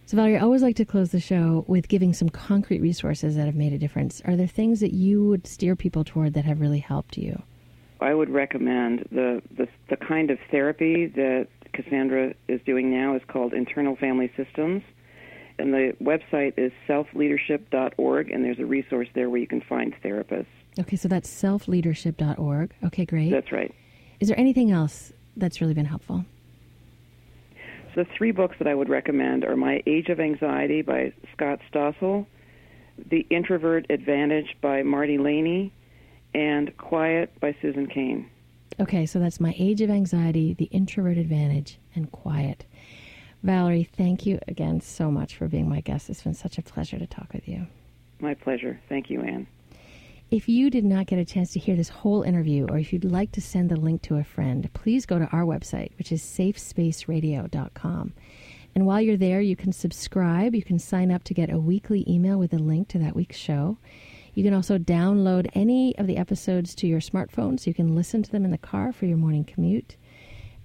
So, 0.07 0.17
Valerie, 0.17 0.37
I 0.37 0.41
always 0.41 0.63
like 0.63 0.77
to 0.77 0.85
close 0.85 1.11
the 1.11 1.19
show 1.19 1.65
with 1.67 1.89
giving 1.89 2.15
some 2.15 2.29
concrete 2.29 2.81
resources 2.81 3.35
that 3.35 3.47
have 3.47 3.57
made 3.57 3.73
a 3.73 3.79
difference. 3.79 4.23
Are 4.25 4.37
there 4.37 4.47
things 4.47 4.79
that 4.79 4.93
you 4.93 5.25
would 5.25 5.49
steer 5.49 5.75
people 5.75 6.05
toward 6.05 6.35
that 6.35 6.45
have 6.45 6.61
really 6.61 6.79
helped 6.79 7.19
you? 7.19 7.43
I 8.01 8.15
would 8.15 8.31
recommend 8.31 9.09
the, 9.11 9.43
the 9.57 9.67
the 9.91 9.97
kind 9.97 10.31
of 10.31 10.39
therapy 10.49 11.07
that 11.07 11.49
Cassandra 11.73 12.35
is 12.47 12.61
doing 12.65 12.89
now 12.89 13.17
is 13.17 13.23
called 13.27 13.53
internal 13.53 13.97
family 13.97 14.31
systems. 14.37 14.85
And 15.59 15.75
the 15.75 15.97
website 16.01 16.53
is 16.57 16.71
selfleadership.org, 16.87 18.31
and 18.31 18.45
there's 18.45 18.61
a 18.61 18.67
resource 18.67 19.09
there 19.15 19.29
where 19.29 19.41
you 19.41 19.47
can 19.49 19.63
find 19.63 19.93
therapists. 20.05 20.47
Okay, 20.79 20.97
so 20.97 21.09
that's 21.09 21.29
selfleadership.org. 21.29 22.75
Okay, 22.85 23.07
great. 23.07 23.31
That's 23.31 23.51
right. 23.51 23.75
Is 24.21 24.29
there 24.29 24.39
anything 24.39 24.71
else 24.71 25.13
that's 25.37 25.61
really 25.61 25.75
been 25.75 25.87
helpful? 25.87 26.25
The 27.97 28.07
three 28.15 28.31
books 28.31 28.57
that 28.59 28.69
I 28.69 28.75
would 28.75 28.91
recommend 28.91 29.43
are 29.43 29.57
My 29.57 29.83
Age 29.87 30.11
of 30.11 30.21
Anxiety 30.21 30.83
by 30.83 31.15
Scott 31.33 31.61
Stossel, 31.73 32.27
The 33.11 33.27
Introvert 33.31 33.87
Advantage 33.89 34.55
by 34.61 34.83
Marti 34.83 35.17
Laney, 35.17 35.73
and 36.35 36.77
Quiet 36.77 37.33
by 37.41 37.57
Susan 37.63 37.87
Cain. 37.87 38.29
Okay, 38.79 39.07
so 39.07 39.19
that's 39.19 39.41
My 39.41 39.55
Age 39.57 39.81
of 39.81 39.89
Anxiety, 39.89 40.53
The 40.53 40.67
Introvert 40.67 41.17
Advantage, 41.17 41.79
and 41.95 42.13
Quiet. 42.13 42.67
Valerie, 43.43 43.89
thank 43.97 44.27
you 44.27 44.41
again 44.47 44.83
so 44.83 45.11
much 45.11 45.35
for 45.35 45.49
being 45.49 45.67
my 45.67 45.81
guest. 45.81 46.11
It's 46.11 46.23
been 46.23 46.35
such 46.35 46.59
a 46.59 46.63
pleasure 46.63 46.99
to 46.99 47.07
talk 47.07 47.33
with 47.33 47.49
you. 47.49 47.67
My 48.21 48.35
pleasure. 48.35 48.79
Thank 48.91 49.09
you, 49.09 49.23
Anne. 49.23 49.47
If 50.29 50.49
you 50.49 50.71
did 50.71 50.85
not 50.85 51.07
get 51.07 51.21
a 51.21 51.25
chance 51.25 51.53
to 51.53 51.61
hear 51.61 51.77
this 51.77 51.89
whole 51.89 52.25
interview, 52.25 52.67
or 52.69 52.79
if 52.79 52.93
you'd 52.93 53.05
like 53.05 53.31
to 53.33 53.41
send 53.41 53.71
the 53.71 53.79
link 53.79 54.03
to 54.03 54.17
a 54.17 54.25
friend, 54.25 54.69
please 54.75 55.07
go 55.07 55.21
to 55.21 55.29
our 55.29 55.45
website, 55.45 55.97
which 55.99 56.11
is 56.11 56.21
safespaceradio.com. 56.21 58.13
And 58.75 58.87
while 58.87 59.01
you're 59.01 59.17
there, 59.17 59.41
you 59.41 59.55
can 59.55 59.73
subscribe. 59.73 60.53
You 60.57 60.65
can 60.65 60.81
sign 60.81 61.13
up 61.13 61.23
to 61.25 61.35
get 61.35 61.53
a 61.53 61.61
weekly 61.61 62.05
email 62.09 62.41
with 62.41 62.53
a 62.53 62.59
link 62.59 62.89
to 62.89 62.99
that 62.99 63.15
week's 63.15 63.37
show. 63.37 63.79
You 64.35 64.43
can 64.43 64.53
also 64.53 64.79
download 64.79 65.49
any 65.55 65.97
of 65.97 66.09
the 66.09 66.17
episodes 66.17 66.75
to 66.75 66.89
your 66.89 67.01
smartphone 67.01 67.59
so 67.59 67.71
you 67.71 67.75
can 67.75 67.95
listen 67.95 68.25
to 68.25 68.33
them 68.33 68.45
in 68.45 68.51
the 68.51 68.59
car 68.59 68.93
for 68.93 69.07
your 69.07 69.19
morning 69.19 69.45
commute. 69.45 69.97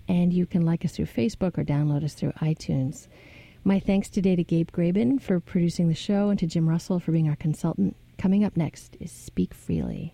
And 0.07 0.33
you 0.33 0.47
can 0.47 0.65
like 0.65 0.83
us 0.83 0.93
through 0.93 1.05
Facebook 1.05 1.59
or 1.59 1.63
download 1.63 2.03
us 2.03 2.15
through 2.15 2.33
iTunes. 2.41 3.07
My 3.63 3.79
thanks 3.79 4.09
today 4.09 4.35
to 4.35 4.43
Gabe 4.43 4.71
Graben 4.71 5.19
for 5.21 5.39
producing 5.39 5.87
the 5.87 5.93
show 5.93 6.29
and 6.29 6.39
to 6.39 6.47
Jim 6.47 6.67
Russell 6.67 6.99
for 6.99 7.11
being 7.11 7.29
our 7.29 7.35
consultant. 7.35 7.95
Coming 8.21 8.43
up 8.43 8.55
next 8.55 8.97
is 8.99 9.11
Speak 9.11 9.51
Freely. 9.51 10.09